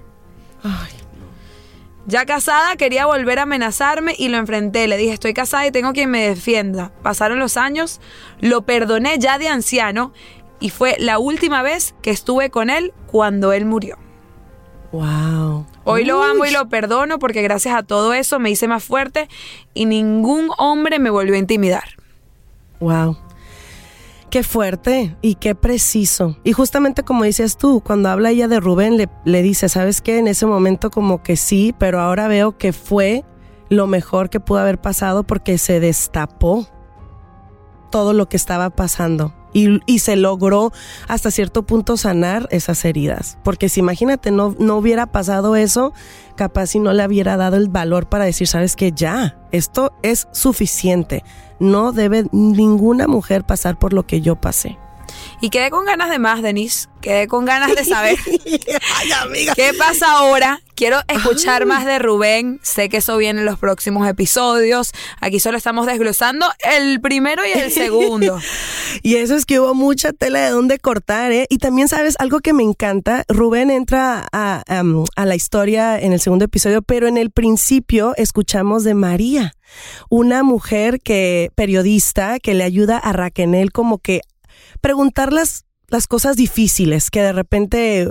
Ya 2.08 2.26
casada 2.26 2.76
quería 2.76 3.06
volver 3.06 3.40
a 3.40 3.44
amenazarme 3.44 4.16
y 4.18 4.28
lo 4.28 4.36
enfrenté. 4.36 4.90
Le 4.90 4.98
dije, 4.98 5.14
estoy 5.14 5.34
casada 5.34 5.66
y 5.66 5.72
tengo 5.72 5.94
quien 5.94 6.12
me 6.12 6.28
defienda. 6.28 6.92
Pasaron 7.04 7.40
los 7.40 7.56
años, 7.56 8.02
lo 8.42 8.64
perdoné 8.64 9.18
ya 9.18 9.38
de 9.38 9.48
anciano 9.48 10.12
y 10.60 10.72
fue 10.72 10.98
la 11.00 11.20
última 11.20 11.62
vez 11.62 11.96
que 12.02 12.12
estuve 12.12 12.50
con 12.50 12.70
él 12.70 12.94
cuando 13.08 13.54
él 13.54 13.64
murió. 13.64 13.98
Wow. 14.92 15.66
Hoy 15.84 16.06
lo 16.06 16.24
amo 16.24 16.46
y 16.46 16.52
lo 16.52 16.68
perdono 16.68 17.20
porque 17.20 17.42
gracias 17.42 17.76
a 17.76 17.84
todo 17.84 18.14
eso 18.14 18.40
me 18.40 18.50
hice 18.50 18.68
más 18.68 18.84
fuerte 18.84 19.30
y 19.74 19.86
ningún 19.86 20.50
hombre 20.58 21.00
me 21.00 21.10
volvió 21.10 21.36
a 21.36 21.38
intimidar. 21.38 21.84
Wow. 22.80 23.18
Qué 24.32 24.44
fuerte 24.44 25.16
y 25.22 25.36
qué 25.36 25.56
preciso. 25.56 26.38
Y 26.44 26.54
justamente 26.54 27.04
como 27.04 27.24
dices 27.24 27.58
tú, 27.58 27.82
cuando 27.86 28.10
habla 28.10 28.32
ella 28.32 28.48
de 28.48 28.60
Rubén, 28.60 28.98
le, 28.98 29.10
le 29.26 29.42
dice, 29.42 29.70
¿sabes 29.70 30.02
qué? 30.02 30.18
En 30.18 30.28
ese 30.28 30.46
momento 30.46 30.92
como 30.92 31.24
que 31.24 31.36
sí, 31.36 31.74
pero 31.78 32.00
ahora 32.00 32.28
veo 32.28 32.58
que 32.58 32.74
fue 32.74 33.26
lo 33.70 33.88
mejor 33.88 34.30
que 34.30 34.40
pudo 34.40 34.60
haber 34.60 34.80
pasado 34.80 35.24
porque 35.24 35.58
se 35.58 35.80
destapó 35.80 36.68
todo 37.92 38.14
lo 38.14 38.30
que 38.30 38.38
estaba 38.38 38.70
pasando. 38.70 39.34
Y, 39.52 39.80
y, 39.86 40.00
se 40.00 40.16
logró 40.16 40.72
hasta 41.08 41.32
cierto 41.32 41.64
punto 41.64 41.98
sanar 41.98 42.48
esas 42.52 42.86
heridas. 42.86 43.38
Porque 43.44 43.68
si 43.68 43.80
imagínate, 43.80 44.30
no, 44.30 44.56
no 44.60 44.78
hubiera 44.78 45.08
pasado 45.08 45.56
eso, 45.56 45.92
capaz 46.36 46.68
si 46.68 46.80
no 46.80 46.94
le 46.94 47.06
hubiera 47.06 47.36
dado 47.36 47.58
el 47.58 47.68
valor 47.68 48.08
para 48.10 48.26
decir, 48.26 48.48
sabes 48.48 48.76
que 48.76 48.92
ya, 48.92 49.38
esto 49.52 49.94
es 50.04 50.28
suficiente. 50.32 51.24
No 51.60 51.92
debe 51.92 52.26
ninguna 52.32 53.08
mujer 53.08 53.44
pasar 53.44 53.80
por 53.80 53.94
lo 53.94 54.06
que 54.06 54.22
yo 54.22 54.36
pasé. 54.36 54.78
Y 55.42 55.50
quedé 55.50 55.70
con 55.70 55.86
ganas 55.86 56.10
de 56.10 56.20
más, 56.20 56.42
Denise. 56.42 56.88
Quedé 57.02 57.28
con 57.28 57.46
ganas 57.46 57.76
de 57.76 57.84
saber 57.84 58.18
Ay, 58.98 59.12
amiga. 59.24 59.54
qué 59.56 59.74
pasa 59.78 60.12
ahora. 60.12 60.62
Quiero 60.80 61.02
escuchar 61.10 61.66
más 61.66 61.86
de 61.86 62.00
Rubén. 62.00 62.62
Sé 62.64 62.88
que 62.88 62.96
eso 62.96 63.18
viene 63.18 63.42
en 63.42 63.46
los 63.46 63.60
próximos 63.60 64.08
episodios. 64.08 64.94
Aquí 65.20 65.42
solo 65.42 65.58
estamos 65.58 65.86
desglosando 65.86 66.46
el 66.74 67.02
primero 67.02 67.42
y 67.46 67.52
el 67.52 67.70
segundo. 67.74 68.40
y 69.04 69.16
eso 69.16 69.36
es 69.36 69.46
que 69.46 69.60
hubo 69.60 69.74
mucha 69.74 70.14
tela 70.14 70.40
de 70.40 70.52
dónde 70.52 70.80
cortar, 70.80 71.34
¿eh? 71.34 71.48
Y 71.50 71.58
también, 71.58 71.90
¿sabes? 71.90 72.16
Algo 72.18 72.40
que 72.40 72.54
me 72.54 72.64
encanta. 72.64 73.26
Rubén 73.28 73.72
entra 73.72 74.26
a, 74.32 74.64
a, 74.66 74.84
a 75.18 75.26
la 75.26 75.36
historia 75.36 76.00
en 76.00 76.14
el 76.14 76.22
segundo 76.22 76.46
episodio, 76.46 76.82
pero 76.82 77.10
en 77.10 77.18
el 77.18 77.30
principio 77.30 78.14
escuchamos 78.16 78.86
de 78.86 78.94
María, 78.94 79.56
una 80.10 80.44
mujer 80.44 81.02
que, 81.02 81.52
periodista, 81.56 82.40
que 82.40 82.54
le 82.54 82.64
ayuda 82.64 82.98
a 82.98 83.12
Raquel 83.12 83.74
como 83.74 83.98
que 83.98 84.22
preguntar 84.80 85.34
las, 85.34 85.66
las 85.90 86.08
cosas 86.08 86.38
difíciles 86.38 87.12
que 87.12 87.22
de 87.22 87.34
repente 87.34 88.08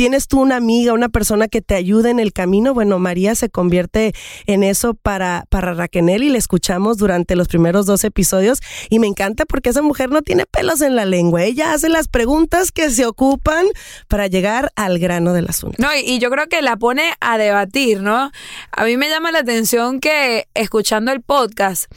tienes 0.00 0.28
tú 0.28 0.40
una 0.40 0.56
amiga, 0.56 0.94
una 0.94 1.10
persona 1.10 1.46
que 1.46 1.60
te 1.60 1.74
ayude 1.74 2.08
en 2.08 2.20
el 2.20 2.32
camino, 2.32 2.72
bueno, 2.72 2.98
María 2.98 3.34
se 3.34 3.50
convierte 3.50 4.14
en 4.46 4.62
eso 4.62 4.94
para, 4.94 5.44
para 5.50 5.74
Raquel 5.74 6.22
y 6.22 6.30
le 6.30 6.38
escuchamos 6.38 6.96
durante 6.96 7.36
los 7.36 7.48
primeros 7.48 7.84
dos 7.84 8.02
episodios 8.04 8.62
y 8.88 8.98
me 8.98 9.06
encanta 9.06 9.44
porque 9.44 9.68
esa 9.68 9.82
mujer 9.82 10.08
no 10.08 10.22
tiene 10.22 10.46
pelos 10.46 10.80
en 10.80 10.96
la 10.96 11.04
lengua, 11.04 11.42
ella 11.42 11.74
hace 11.74 11.90
las 11.90 12.08
preguntas 12.08 12.72
que 12.72 12.88
se 12.88 13.04
ocupan 13.04 13.66
para 14.08 14.26
llegar 14.26 14.72
al 14.74 14.98
grano 14.98 15.34
del 15.34 15.50
asunto. 15.50 15.76
No, 15.76 15.94
y, 15.94 15.98
y 15.98 16.18
yo 16.18 16.30
creo 16.30 16.46
que 16.46 16.62
la 16.62 16.78
pone 16.78 17.12
a 17.20 17.36
debatir, 17.36 18.00
¿no? 18.00 18.32
A 18.72 18.84
mí 18.86 18.96
me 18.96 19.10
llama 19.10 19.32
la 19.32 19.40
atención 19.40 20.00
que 20.00 20.48
escuchando 20.54 21.12
el 21.12 21.20
podcast, 21.20 21.92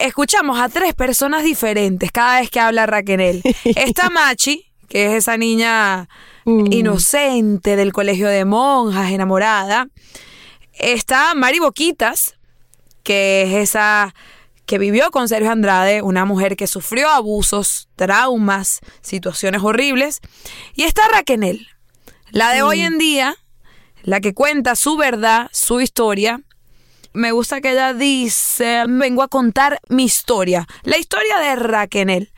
escuchamos 0.00 0.58
a 0.58 0.68
tres 0.68 0.92
personas 0.94 1.44
diferentes 1.44 2.10
cada 2.10 2.40
vez 2.40 2.50
que 2.50 2.58
habla 2.58 2.86
Raquel. 2.86 3.42
Está 3.64 4.10
Machi, 4.10 4.67
que 4.88 5.06
es 5.06 5.12
esa 5.12 5.36
niña 5.36 6.08
Mm. 6.48 6.72
inocente 6.72 7.76
del 7.76 7.92
colegio 7.92 8.26
de 8.26 8.46
monjas, 8.46 9.12
enamorada. 9.12 9.88
Está 10.72 11.34
Mari 11.34 11.58
Boquitas, 11.58 12.36
que 13.02 13.42
es 13.42 13.68
esa 13.68 14.14
que 14.64 14.78
vivió 14.78 15.10
con 15.10 15.28
Sergio 15.28 15.50
Andrade, 15.50 16.00
una 16.00 16.24
mujer 16.24 16.56
que 16.56 16.66
sufrió 16.66 17.10
abusos, 17.10 17.88
traumas, 17.96 18.80
situaciones 19.02 19.62
horribles. 19.62 20.20
Y 20.74 20.84
está 20.84 21.06
Raquel, 21.08 21.68
la 22.30 22.52
de 22.54 22.62
hoy 22.62 22.80
en 22.80 22.96
día, 22.96 23.36
la 24.02 24.20
que 24.20 24.32
cuenta 24.32 24.74
su 24.74 24.96
verdad, 24.96 25.50
su 25.52 25.82
historia. 25.82 26.40
Me 27.12 27.32
gusta 27.32 27.60
que 27.60 27.72
ella 27.72 27.92
dice, 27.92 28.84
vengo 28.88 29.22
a 29.22 29.28
contar 29.28 29.80
mi 29.90 30.04
historia, 30.04 30.66
la 30.82 30.96
historia 30.96 31.38
de 31.40 31.56
Raquel. 31.56 32.32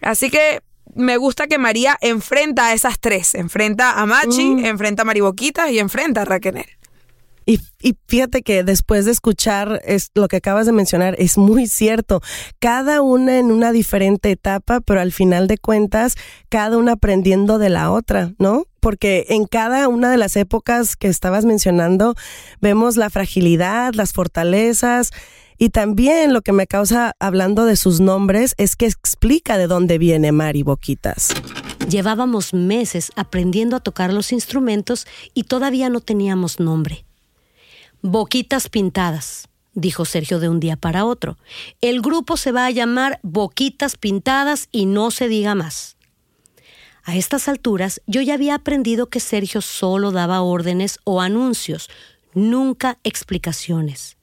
Así 0.00 0.30
que 0.30 0.62
me 0.96 1.16
gusta 1.16 1.46
que 1.46 1.58
María 1.58 1.96
enfrenta 2.00 2.68
a 2.68 2.72
esas 2.72 2.98
tres. 2.98 3.34
Enfrenta 3.34 4.00
a 4.00 4.06
Machi, 4.06 4.66
enfrenta 4.66 5.02
a 5.02 5.04
Mariboquitas 5.04 5.70
y 5.70 5.78
enfrenta 5.78 6.22
a 6.22 6.24
Raquel. 6.24 6.64
Y, 7.48 7.60
y 7.80 7.94
fíjate 8.08 8.42
que 8.42 8.64
después 8.64 9.04
de 9.04 9.12
escuchar 9.12 9.80
es, 9.84 10.10
lo 10.16 10.26
que 10.26 10.36
acabas 10.36 10.66
de 10.66 10.72
mencionar, 10.72 11.14
es 11.18 11.38
muy 11.38 11.68
cierto. 11.68 12.20
Cada 12.58 13.02
una 13.02 13.38
en 13.38 13.52
una 13.52 13.70
diferente 13.70 14.32
etapa, 14.32 14.80
pero 14.80 15.00
al 15.00 15.12
final 15.12 15.46
de 15.46 15.56
cuentas, 15.56 16.16
cada 16.48 16.76
una 16.76 16.92
aprendiendo 16.92 17.58
de 17.58 17.68
la 17.68 17.92
otra, 17.92 18.32
¿no? 18.40 18.64
Porque 18.80 19.26
en 19.28 19.46
cada 19.46 19.86
una 19.86 20.10
de 20.10 20.16
las 20.16 20.34
épocas 20.34 20.96
que 20.96 21.06
estabas 21.06 21.44
mencionando, 21.44 22.16
vemos 22.60 22.96
la 22.96 23.10
fragilidad, 23.10 23.94
las 23.94 24.12
fortalezas. 24.12 25.12
Y 25.58 25.70
también 25.70 26.32
lo 26.32 26.42
que 26.42 26.52
me 26.52 26.66
causa 26.66 27.14
hablando 27.18 27.64
de 27.64 27.76
sus 27.76 28.00
nombres 28.00 28.54
es 28.58 28.76
que 28.76 28.86
explica 28.86 29.56
de 29.56 29.66
dónde 29.66 29.98
viene 29.98 30.32
Mari 30.32 30.62
Boquitas. 30.62 31.34
Llevábamos 31.88 32.52
meses 32.52 33.12
aprendiendo 33.16 33.76
a 33.76 33.80
tocar 33.80 34.12
los 34.12 34.32
instrumentos 34.32 35.06
y 35.34 35.44
todavía 35.44 35.88
no 35.88 36.00
teníamos 36.00 36.60
nombre. 36.60 37.04
Boquitas 38.02 38.68
Pintadas, 38.68 39.48
dijo 39.72 40.04
Sergio 40.04 40.40
de 40.40 40.48
un 40.48 40.60
día 40.60 40.76
para 40.76 41.04
otro. 41.04 41.38
El 41.80 42.02
grupo 42.02 42.36
se 42.36 42.52
va 42.52 42.66
a 42.66 42.70
llamar 42.70 43.20
Boquitas 43.22 43.96
Pintadas 43.96 44.68
y 44.72 44.86
no 44.86 45.10
se 45.10 45.28
diga 45.28 45.54
más. 45.54 45.96
A 47.04 47.14
estas 47.14 47.48
alturas 47.48 48.02
yo 48.06 48.20
ya 48.20 48.34
había 48.34 48.56
aprendido 48.56 49.06
que 49.06 49.20
Sergio 49.20 49.60
solo 49.60 50.10
daba 50.10 50.42
órdenes 50.42 50.98
o 51.04 51.20
anuncios, 51.20 51.88
nunca 52.34 52.98
explicaciones. 53.04 54.15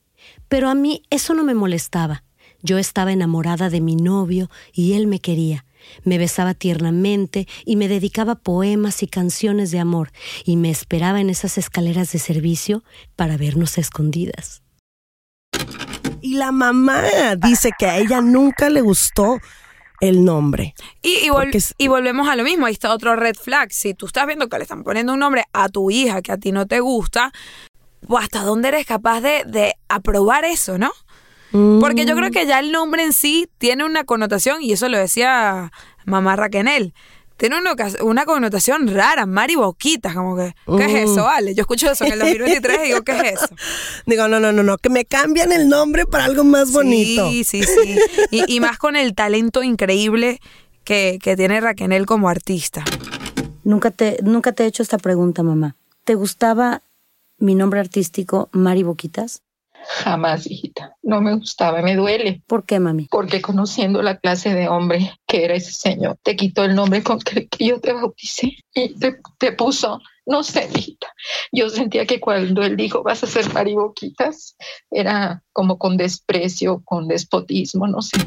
Pero 0.54 0.70
a 0.70 0.76
mí 0.76 1.02
eso 1.10 1.34
no 1.34 1.44
me 1.44 1.56
molestaba. 1.56 2.24
Yo 2.62 2.78
estaba 2.78 3.12
enamorada 3.12 3.72
de 3.72 3.82
mi 3.82 3.96
novio 3.96 4.52
y 4.72 4.94
él 4.94 5.08
me 5.08 5.20
quería. 5.20 5.66
Me 6.04 6.20
besaba 6.20 6.54
tiernamente 6.54 7.48
y 7.66 7.76
me 7.76 7.88
dedicaba 7.88 8.36
poemas 8.36 9.02
y 9.02 9.08
canciones 9.08 9.72
de 9.72 9.80
amor 9.80 10.12
y 10.46 10.58
me 10.58 10.70
esperaba 10.70 11.20
en 11.22 11.32
esas 11.32 11.58
escaleras 11.58 12.12
de 12.12 12.20
servicio 12.20 12.84
para 13.16 13.36
vernos 13.36 13.80
a 13.80 13.82
escondidas. 13.82 14.62
Y 16.22 16.36
la 16.36 16.52
mamá 16.52 17.02
dice 17.40 17.72
que 17.76 17.88
a 17.88 17.98
ella 17.98 18.22
nunca 18.22 18.70
le 18.70 18.82
gustó 18.82 19.40
el 20.02 20.24
nombre. 20.24 20.76
Y, 21.02 21.16
y, 21.26 21.30
vol 21.30 21.50
y, 21.80 21.88
volvemos 21.88 22.28
a 22.28 22.36
lo 22.36 22.44
mismo, 22.44 22.68
ahí 22.68 22.74
está 22.74 22.94
otro 22.94 23.16
red 23.16 23.36
flag. 23.36 23.72
Si 23.72 23.96
tú 23.96 24.06
estás 24.06 24.28
viendo 24.28 24.50
que 24.50 24.58
le 24.58 24.64
están 24.64 24.84
poniendo 24.84 25.14
un 25.14 25.20
nombre 25.20 25.46
a 25.52 25.68
tu 25.70 25.90
hija 25.90 26.22
que 26.22 26.32
a 26.32 26.38
ti 26.38 26.52
no 26.52 26.68
te 26.68 26.80
gusta, 26.80 27.32
hasta 28.18 28.44
dónde 28.44 28.70
eres 28.70 28.86
capaz 28.86 29.22
de, 29.22 29.44
de 29.46 29.76
aprobar 29.88 30.46
eso, 30.46 30.78
¿no? 30.78 30.92
Porque 31.80 32.06
yo 32.08 32.16
creo 32.16 32.32
que 32.32 32.48
ya 32.48 32.58
el 32.58 32.72
nombre 32.72 33.04
en 33.04 33.14
sí 33.14 33.48
tiene 33.60 33.86
una 33.86 34.06
connotación, 34.06 34.64
y 34.64 34.72
eso 34.72 34.90
lo 34.90 34.98
decía 34.98 35.72
mamá 36.04 36.36
Raquel. 36.36 36.96
Tiene 37.38 37.60
una, 37.60 37.76
una 38.02 38.26
connotación 38.26 38.88
rara, 38.88 39.28
Mari 39.28 39.56
Boquitas, 39.56 40.16
como 40.16 40.36
que, 40.36 40.56
¿qué 40.78 40.86
es 40.86 41.12
eso? 41.12 41.26
Vale, 41.26 41.54
yo 41.54 41.62
escucho 41.62 41.92
eso 41.92 42.06
en 42.06 42.14
el 42.14 42.20
2023 42.20 42.80
y 42.80 42.88
digo, 42.88 43.02
¿qué 43.04 43.12
es 43.12 43.34
eso? 43.34 43.48
Digo, 44.06 44.28
no, 44.28 44.40
no, 44.40 44.52
no, 44.52 44.64
no, 44.64 44.78
que 44.78 44.90
me 44.90 45.06
cambian 45.06 45.52
el 45.52 45.70
nombre 45.70 46.06
para 46.06 46.26
algo 46.26 46.44
más 46.44 46.72
bonito. 46.72 47.30
Sí, 47.30 47.44
sí, 47.44 47.64
sí. 47.64 48.00
y, 48.32 48.56
y, 48.56 48.60
más 48.60 48.78
con 48.78 48.96
el 48.96 49.14
talento 49.14 49.62
increíble 49.62 50.40
que, 50.84 51.20
que 51.22 51.36
tiene 51.36 51.60
Raquel 51.60 52.06
como 52.06 52.30
artista. 52.30 52.84
Nunca 53.64 53.92
te, 53.92 54.18
nunca 54.24 54.54
te 54.54 54.64
he 54.64 54.68
hecho 54.68 54.82
esta 54.82 54.98
pregunta, 54.98 55.44
mamá. 55.44 55.76
¿Te 56.04 56.16
gustaba 56.16 56.82
mi 57.44 57.56
nombre 57.56 57.82
artístico, 57.82 58.50
Mari 58.54 58.84
Boquitas? 58.84 59.42
Jamás, 59.86 60.50
hijita. 60.50 60.96
No 61.04 61.20
me 61.20 61.36
gustaba, 61.36 61.82
me 61.82 61.96
duele. 61.96 62.42
¿Por 62.48 62.66
qué, 62.66 62.80
mami? 62.80 63.08
Porque 63.12 63.42
conociendo 63.42 64.02
la 64.02 64.18
clase 64.18 64.54
de 64.54 64.70
hombre 64.70 65.12
que 65.28 65.44
era 65.44 65.56
ese 65.56 65.74
señor, 65.74 66.18
te 66.24 66.38
quitó 66.38 66.64
el 66.64 66.74
nombre 66.74 67.04
con 67.04 67.20
que, 67.20 67.48
que 67.50 67.66
yo 67.68 67.82
te 67.82 67.92
bauticé 67.92 68.54
y 68.74 68.98
te, 68.98 69.20
te, 69.40 69.52
puso, 69.52 70.00
no 70.26 70.42
sé, 70.44 70.70
hijita. 70.74 71.08
Yo 71.52 71.70
sentía 71.70 72.06
que 72.06 72.22
cuando 72.22 72.64
él 72.64 72.78
dijo, 72.78 73.04
vas 73.04 73.24
a 73.24 73.28
ser 73.28 73.54
mariboquitas, 73.54 74.56
era 74.90 75.44
como 75.52 75.78
con 75.78 75.98
desprecio, 75.98 76.82
con 76.86 77.10
despotismo, 77.10 77.88
no 77.88 78.02
sé. 78.02 78.18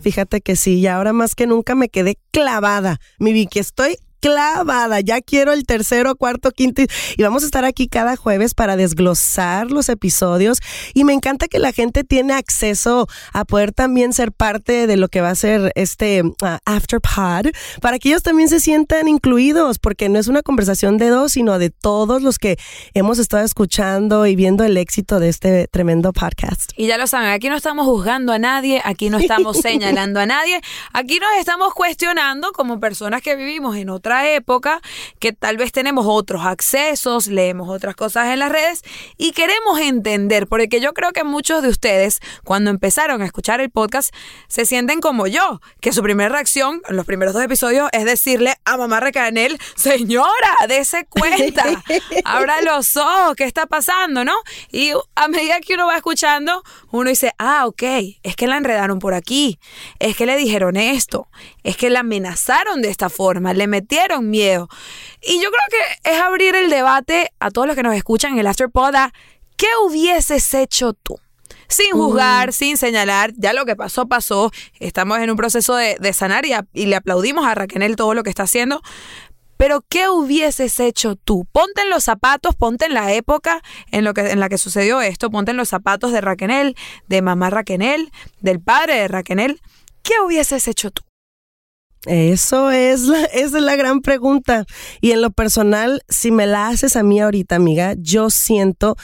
Fíjate 0.00 0.40
que 0.40 0.56
sí, 0.56 0.80
y 0.80 0.86
ahora 0.86 1.12
más 1.12 1.34
que 1.34 1.46
nunca 1.46 1.74
me 1.74 1.90
quedé 1.90 2.16
clavada. 2.30 2.98
Mi 3.18 3.34
Vicky, 3.34 3.58
estoy 3.58 3.98
clavada. 4.24 5.00
Ya 5.00 5.20
quiero 5.20 5.52
el 5.52 5.66
tercero, 5.66 6.16
cuarto, 6.16 6.50
quinto. 6.50 6.80
Y 7.18 7.22
vamos 7.22 7.42
a 7.42 7.46
estar 7.46 7.66
aquí 7.66 7.88
cada 7.88 8.16
jueves 8.16 8.54
para 8.54 8.74
desglosar 8.74 9.70
los 9.70 9.90
episodios. 9.90 10.60
Y 10.94 11.04
me 11.04 11.12
encanta 11.12 11.46
que 11.46 11.58
la 11.58 11.72
gente 11.72 12.04
tiene 12.04 12.32
acceso 12.32 13.06
a 13.34 13.44
poder 13.44 13.72
también 13.72 14.14
ser 14.14 14.32
parte 14.32 14.86
de 14.86 14.96
lo 14.96 15.08
que 15.08 15.20
va 15.20 15.28
a 15.28 15.34
ser 15.34 15.72
este 15.74 16.22
uh, 16.22 16.32
After 16.64 17.02
Pod, 17.02 17.52
para 17.82 17.98
que 17.98 18.08
ellos 18.08 18.22
también 18.22 18.48
se 18.48 18.60
sientan 18.60 19.08
incluidos, 19.08 19.78
porque 19.78 20.08
no 20.08 20.18
es 20.18 20.26
una 20.26 20.40
conversación 20.40 20.96
de 20.96 21.08
dos, 21.08 21.32
sino 21.32 21.58
de 21.58 21.68
todos 21.68 22.22
los 22.22 22.38
que 22.38 22.56
hemos 22.94 23.18
estado 23.18 23.44
escuchando 23.44 24.26
y 24.26 24.36
viendo 24.36 24.64
el 24.64 24.78
éxito 24.78 25.20
de 25.20 25.28
este 25.28 25.68
tremendo 25.68 26.14
podcast. 26.14 26.72
Y 26.76 26.86
ya 26.86 26.96
lo 26.96 27.06
saben, 27.06 27.28
aquí 27.28 27.50
no 27.50 27.56
estamos 27.56 27.84
juzgando 27.84 28.32
a 28.32 28.38
nadie, 28.38 28.80
aquí 28.84 29.10
no 29.10 29.18
estamos 29.18 29.58
señalando 29.60 30.18
a 30.18 30.24
nadie, 30.24 30.62
aquí 30.94 31.18
nos 31.18 31.38
estamos 31.38 31.74
cuestionando 31.74 32.52
como 32.52 32.80
personas 32.80 33.20
que 33.20 33.36
vivimos 33.36 33.76
en 33.76 33.90
otra 33.90 34.13
época, 34.22 34.80
que 35.18 35.32
tal 35.32 35.56
vez 35.56 35.72
tenemos 35.72 36.06
otros 36.08 36.46
accesos, 36.46 37.26
leemos 37.26 37.68
otras 37.68 37.96
cosas 37.96 38.28
en 38.28 38.38
las 38.38 38.50
redes 38.50 38.82
y 39.16 39.32
queremos 39.32 39.80
entender, 39.80 40.46
porque 40.46 40.80
yo 40.80 40.94
creo 40.94 41.12
que 41.12 41.24
muchos 41.24 41.62
de 41.62 41.68
ustedes 41.68 42.20
cuando 42.44 42.70
empezaron 42.70 43.22
a 43.22 43.26
escuchar 43.26 43.60
el 43.60 43.70
podcast 43.70 44.14
se 44.48 44.66
sienten 44.66 45.00
como 45.00 45.26
yo, 45.26 45.60
que 45.80 45.92
su 45.92 46.02
primera 46.02 46.28
reacción 46.28 46.82
en 46.88 46.96
los 46.96 47.06
primeros 47.06 47.34
dos 47.34 47.42
episodios 47.42 47.88
es 47.92 48.04
decirle 48.04 48.54
a 48.64 48.76
mamá 48.76 49.00
Recanel, 49.00 49.58
señora, 49.74 50.56
dése 50.68 51.06
cuenta, 51.06 51.64
abra 52.24 52.60
los 52.62 52.96
ojos, 52.96 53.34
¿qué 53.36 53.44
está 53.44 53.66
pasando? 53.66 54.24
¿No? 54.24 54.34
Y 54.70 54.92
a 55.14 55.28
medida 55.28 55.60
que 55.60 55.74
uno 55.74 55.86
va 55.86 55.96
escuchando, 55.96 56.62
uno 56.90 57.10
dice, 57.10 57.32
ah, 57.38 57.66
ok, 57.66 57.82
es 58.22 58.36
que 58.36 58.46
la 58.46 58.56
enredaron 58.56 58.98
por 58.98 59.14
aquí, 59.14 59.58
es 59.98 60.16
que 60.16 60.26
le 60.26 60.36
dijeron 60.36 60.76
esto, 60.76 61.28
es 61.64 61.76
que 61.76 61.90
la 61.90 62.00
amenazaron 62.00 62.82
de 62.82 62.90
esta 62.90 63.08
forma, 63.08 63.54
le 63.54 63.66
metieron 63.66 64.30
miedo. 64.30 64.68
Y 65.20 65.42
yo 65.42 65.50
creo 65.50 65.62
que 66.02 66.10
es 66.10 66.20
abrir 66.20 66.54
el 66.54 66.70
debate 66.70 67.32
a 67.40 67.50
todos 67.50 67.66
los 67.66 67.74
que 67.74 67.82
nos 67.82 67.96
escuchan 67.96 68.34
en 68.34 68.38
el 68.38 68.46
Afterpod 68.46 68.94
a 68.94 69.12
¿qué 69.56 69.66
hubieses 69.84 70.52
hecho 70.54 70.92
tú? 70.92 71.18
Sin 71.66 71.92
juzgar, 71.92 72.52
sin 72.52 72.76
señalar, 72.76 73.32
ya 73.36 73.54
lo 73.54 73.64
que 73.64 73.74
pasó, 73.74 74.06
pasó. 74.06 74.52
Estamos 74.78 75.18
en 75.18 75.30
un 75.30 75.36
proceso 75.36 75.74
de, 75.74 75.96
de 75.98 76.12
sanar 76.12 76.44
y, 76.44 76.52
a, 76.52 76.66
y, 76.74 76.86
le 76.86 76.96
aplaudimos 76.96 77.46
a 77.46 77.54
Raquel 77.54 77.96
todo 77.96 78.12
lo 78.12 78.22
que 78.22 78.30
está 78.30 78.42
haciendo. 78.42 78.82
Pero 79.56 79.82
¿qué 79.88 80.08
hubieses 80.10 80.78
hecho 80.78 81.16
tú? 81.16 81.46
Ponte 81.50 81.80
en 81.80 81.90
los 81.90 82.04
zapatos, 82.04 82.54
ponte 82.54 82.84
en 82.84 82.92
la 82.92 83.12
época 83.14 83.62
en, 83.90 84.04
lo 84.04 84.12
que, 84.12 84.30
en 84.30 84.40
la 84.40 84.50
que 84.50 84.58
sucedió 84.58 85.00
esto, 85.00 85.30
ponte 85.30 85.52
en 85.52 85.56
los 85.56 85.70
zapatos 85.70 86.12
de 86.12 86.20
Raquel, 86.20 86.76
de 87.06 87.22
mamá 87.22 87.48
Raquel, 87.48 88.12
del 88.40 88.60
padre 88.60 88.96
de 88.96 89.08
Raquel. 89.08 89.60
¿Qué 90.02 90.14
hubieses 90.22 90.68
hecho 90.68 90.90
tú? 90.90 91.02
Eso 92.06 92.70
es 92.70 93.02
la, 93.02 93.24
es 93.32 93.52
la 93.52 93.76
gran 93.76 94.00
pregunta. 94.00 94.64
Y 95.00 95.12
en 95.12 95.22
lo 95.22 95.30
personal, 95.30 96.02
si 96.08 96.30
me 96.30 96.46
la 96.46 96.68
haces 96.68 96.96
a 96.96 97.02
mí 97.02 97.20
ahorita, 97.20 97.56
amiga, 97.56 97.94
yo 97.98 98.30
siento 98.30 98.96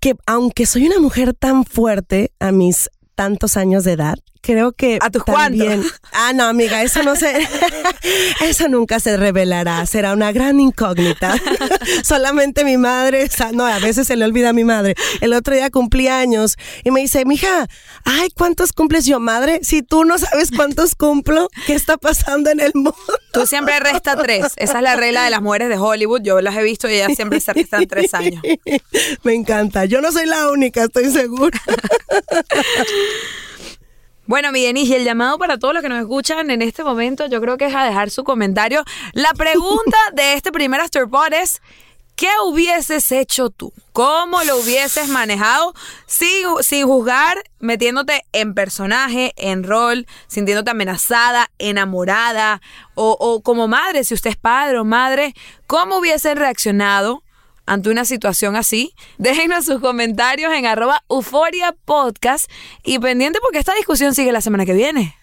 que 0.00 0.14
aunque 0.26 0.66
soy 0.66 0.86
una 0.86 0.98
mujer 0.98 1.34
tan 1.34 1.64
fuerte 1.64 2.32
a 2.38 2.52
mis 2.52 2.90
tantos 3.14 3.56
años 3.56 3.84
de 3.84 3.92
edad, 3.92 4.18
creo 4.46 4.72
que 4.72 4.98
¿A 5.00 5.10
tus 5.10 5.24
también. 5.24 5.84
Ah, 6.12 6.32
no, 6.32 6.44
amiga, 6.44 6.82
eso 6.82 7.02
no 7.02 7.16
se. 7.16 7.46
eso 8.42 8.68
nunca 8.68 9.00
se 9.00 9.16
revelará. 9.16 9.84
Será 9.86 10.12
una 10.12 10.30
gran 10.30 10.60
incógnita. 10.60 11.34
Solamente 12.04 12.64
mi 12.64 12.76
madre. 12.76 13.28
No, 13.52 13.66
a 13.66 13.80
veces 13.80 14.06
se 14.06 14.14
le 14.14 14.24
olvida 14.24 14.50
a 14.50 14.52
mi 14.52 14.62
madre. 14.62 14.94
El 15.20 15.32
otro 15.32 15.52
día 15.52 15.70
cumplí 15.70 16.06
años 16.06 16.56
y 16.84 16.92
me 16.92 17.00
dice, 17.00 17.24
mija, 17.24 17.66
ay, 18.04 18.28
¿cuántos 18.36 18.72
cumples 18.72 19.04
yo, 19.04 19.18
madre? 19.18 19.58
Si 19.62 19.82
tú 19.82 20.04
no 20.04 20.16
sabes 20.16 20.52
cuántos 20.52 20.94
cumplo, 20.94 21.48
¿qué 21.66 21.74
está 21.74 21.96
pasando 21.96 22.48
en 22.50 22.60
el 22.60 22.70
mundo? 22.74 22.94
Tú 23.32 23.46
siempre 23.46 23.80
resta 23.80 24.16
tres. 24.16 24.46
Esa 24.56 24.76
es 24.76 24.82
la 24.82 24.94
regla 24.94 25.24
de 25.24 25.30
las 25.30 25.42
mujeres 25.42 25.68
de 25.68 25.76
Hollywood. 25.76 26.22
Yo 26.22 26.40
las 26.40 26.56
he 26.56 26.62
visto 26.62 26.88
y 26.88 26.94
ellas 26.94 27.16
siempre 27.16 27.40
se 27.40 27.52
restan 27.52 27.86
tres 27.88 28.14
años. 28.14 28.42
Me 29.24 29.34
encanta. 29.34 29.86
Yo 29.86 30.00
no 30.00 30.12
soy 30.12 30.26
la 30.26 30.50
única, 30.50 30.84
estoy 30.84 31.10
segura. 31.10 31.60
Bueno, 34.26 34.50
mi 34.50 34.60
Denis, 34.62 34.88
y 34.88 34.94
el 34.94 35.04
llamado 35.04 35.38
para 35.38 35.56
todos 35.56 35.72
los 35.72 35.84
que 35.84 35.88
nos 35.88 36.00
escuchan 36.00 36.50
en 36.50 36.60
este 36.60 36.82
momento, 36.82 37.26
yo 37.26 37.40
creo 37.40 37.56
que 37.56 37.66
es 37.66 37.74
a 37.76 37.84
dejar 37.84 38.10
su 38.10 38.24
comentario. 38.24 38.82
La 39.12 39.32
pregunta 39.34 39.96
de 40.14 40.32
este 40.32 40.50
primer 40.50 40.80
Afterpod 40.80 41.32
es, 41.32 41.62
¿qué 42.16 42.30
hubieses 42.44 43.12
hecho 43.12 43.50
tú? 43.50 43.72
¿Cómo 43.92 44.42
lo 44.42 44.56
hubieses 44.56 45.08
manejado 45.08 45.74
sin, 46.06 46.44
sin 46.62 46.86
juzgar, 46.88 47.44
metiéndote 47.60 48.24
en 48.32 48.54
personaje, 48.54 49.32
en 49.36 49.62
rol, 49.62 50.08
sintiéndote 50.26 50.72
amenazada, 50.72 51.48
enamorada, 51.58 52.60
o, 52.96 53.16
o 53.20 53.42
como 53.42 53.68
madre, 53.68 54.02
si 54.02 54.14
usted 54.14 54.30
es 54.30 54.36
padre 54.36 54.80
o 54.80 54.84
madre, 54.84 55.34
¿cómo 55.68 55.98
hubiesen 55.98 56.36
reaccionado? 56.36 57.22
Ante 57.66 57.90
una 57.90 58.04
situación 58.04 58.56
así? 58.56 58.94
Déjenos 59.18 59.64
sus 59.64 59.80
comentarios 59.80 60.52
en 60.52 60.66
arroba 60.66 61.04
euforia 61.08 61.72
podcast 61.84 62.50
y 62.84 62.98
pendiente 62.98 63.38
porque 63.42 63.58
esta 63.58 63.74
discusión 63.74 64.14
sigue 64.14 64.32
la 64.32 64.40
semana 64.40 64.64
que 64.64 64.72
viene. 64.72 65.14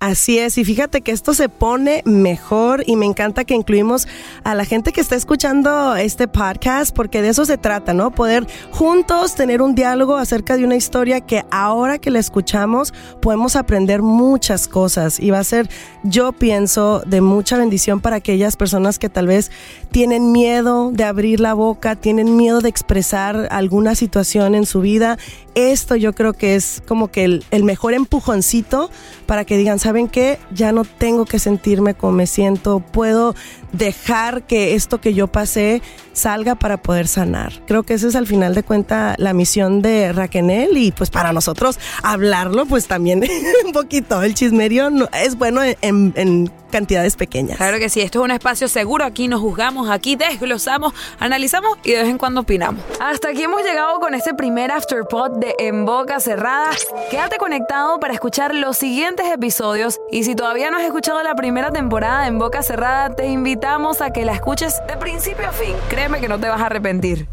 Así 0.00 0.38
es, 0.38 0.58
y 0.58 0.64
fíjate 0.64 1.00
que 1.02 1.12
esto 1.12 1.34
se 1.34 1.48
pone 1.48 2.02
mejor 2.04 2.82
y 2.86 2.96
me 2.96 3.06
encanta 3.06 3.44
que 3.44 3.54
incluimos 3.54 4.08
a 4.44 4.54
la 4.54 4.64
gente 4.64 4.92
que 4.92 5.00
está 5.00 5.16
escuchando 5.16 5.94
este 5.96 6.28
podcast 6.28 6.94
porque 6.94 7.22
de 7.22 7.28
eso 7.28 7.44
se 7.44 7.58
trata, 7.58 7.94
¿no? 7.94 8.10
Poder 8.10 8.46
juntos 8.70 9.34
tener 9.34 9.62
un 9.62 9.74
diálogo 9.74 10.16
acerca 10.16 10.56
de 10.56 10.64
una 10.64 10.76
historia 10.76 11.20
que 11.20 11.44
ahora 11.50 11.98
que 11.98 12.10
la 12.10 12.18
escuchamos 12.18 12.92
podemos 13.20 13.56
aprender 13.56 14.02
muchas 14.02 14.68
cosas 14.68 15.20
y 15.20 15.30
va 15.30 15.38
a 15.38 15.44
ser, 15.44 15.68
yo 16.02 16.32
pienso, 16.32 17.02
de 17.06 17.20
mucha 17.20 17.56
bendición 17.56 18.00
para 18.00 18.16
aquellas 18.16 18.56
personas 18.56 18.98
que 18.98 19.08
tal 19.08 19.26
vez 19.26 19.50
tienen 19.90 20.32
miedo 20.32 20.90
de 20.92 21.04
abrir 21.04 21.40
la 21.40 21.54
boca, 21.54 21.96
tienen 21.96 22.36
miedo 22.36 22.60
de 22.60 22.68
expresar 22.68 23.48
alguna 23.50 23.94
situación 23.94 24.54
en 24.54 24.66
su 24.66 24.80
vida. 24.80 25.18
Esto 25.54 25.96
yo 25.96 26.14
creo 26.14 26.32
que 26.32 26.54
es 26.54 26.82
como 26.86 27.08
que 27.08 27.24
el, 27.24 27.44
el 27.50 27.64
mejor 27.64 27.94
empujoncito 27.94 28.90
para 29.26 29.44
que 29.44 29.56
digan, 29.56 29.78
¿saben 29.92 30.08
qué? 30.08 30.38
Ya 30.54 30.72
no 30.72 30.84
tengo 30.84 31.26
que 31.26 31.38
sentirme 31.38 31.92
como 31.92 32.12
me 32.14 32.26
siento, 32.26 32.80
puedo 32.80 33.34
dejar 33.72 34.42
que 34.44 34.74
esto 34.74 35.00
que 35.02 35.12
yo 35.12 35.26
pasé 35.28 35.82
salga 36.14 36.54
para 36.54 36.76
poder 36.78 37.08
sanar. 37.08 37.52
Creo 37.66 37.82
que 37.84 37.94
esa 37.94 38.08
es 38.08 38.16
al 38.16 38.26
final 38.26 38.54
de 38.54 38.62
cuenta 38.62 39.14
la 39.18 39.32
misión 39.34 39.80
de 39.82 40.12
Raquel 40.12 40.76
y 40.76 40.92
pues 40.92 41.08
para 41.10 41.32
nosotros 41.32 41.78
hablarlo 42.02 42.64
pues 42.66 42.86
también 42.86 43.22
un 43.66 43.72
poquito. 43.72 44.22
El 44.22 44.34
chismerío 44.34 44.88
no- 44.90 45.08
es 45.12 45.36
bueno 45.36 45.62
en, 45.62 46.12
en 46.16 46.50
cantidades 46.70 47.16
pequeñas. 47.16 47.56
Claro 47.58 47.78
que 47.78 47.88
sí, 47.90 48.00
esto 48.00 48.20
es 48.20 48.24
un 48.24 48.30
espacio 48.30 48.66
seguro, 48.68 49.04
aquí 49.04 49.28
nos 49.28 49.40
juzgamos, 49.40 49.90
aquí 49.90 50.16
desglosamos, 50.16 50.92
analizamos 51.18 51.78
y 51.84 51.92
de 51.92 51.98
vez 51.98 52.08
en 52.08 52.18
cuando 52.18 52.40
opinamos. 52.42 52.82
Hasta 53.00 53.28
aquí 53.28 53.42
hemos 53.42 53.62
llegado 53.62 54.00
con 54.00 54.14
este 54.14 54.32
primer 54.34 54.70
Afterpod 54.70 55.32
de 55.38 55.54
En 55.58 55.84
Boca 55.86 56.18
Cerrada. 56.20 56.70
Quédate 57.10 57.36
conectado 57.36 58.00
para 58.00 58.12
escuchar 58.14 58.54
los 58.54 58.76
siguientes 58.78 59.26
episodios 59.32 59.71
y 60.10 60.24
si 60.24 60.34
todavía 60.34 60.70
no 60.70 60.76
has 60.76 60.84
escuchado 60.84 61.22
la 61.22 61.34
primera 61.34 61.70
temporada 61.70 62.26
En 62.26 62.38
Boca 62.38 62.62
Cerrada, 62.62 63.14
te 63.14 63.28
invitamos 63.28 64.00
a 64.02 64.10
que 64.10 64.24
la 64.24 64.32
escuches 64.32 64.82
de 64.86 64.96
principio 64.96 65.48
a 65.48 65.52
fin. 65.52 65.74
Créeme 65.88 66.20
que 66.20 66.28
no 66.28 66.38
te 66.38 66.48
vas 66.48 66.60
a 66.60 66.66
arrepentir. 66.66 67.28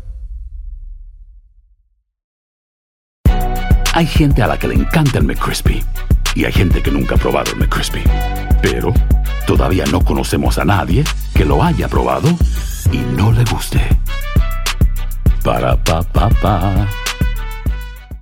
Hay 3.93 4.05
gente 4.05 4.41
a 4.41 4.47
la 4.47 4.57
que 4.57 4.67
le 4.67 4.75
encanta 4.75 5.17
el 5.17 5.25
McCrispy 5.25 5.83
y 6.35 6.45
hay 6.45 6.53
gente 6.53 6.81
que 6.81 6.91
nunca 6.91 7.15
ha 7.15 7.17
probado 7.17 7.51
el 7.51 7.57
McCrispy. 7.57 8.03
Pero 8.61 8.93
todavía 9.45 9.83
no 9.91 10.03
conocemos 10.05 10.57
a 10.57 10.63
nadie 10.63 11.03
que 11.33 11.43
lo 11.43 11.61
haya 11.61 11.89
probado 11.89 12.29
y 12.91 12.97
no 13.17 13.31
le 13.33 13.43
guste. 13.45 13.81
Para 15.43 15.75
pa 15.83 16.01
pa 16.03 16.29
pa. 16.41 16.87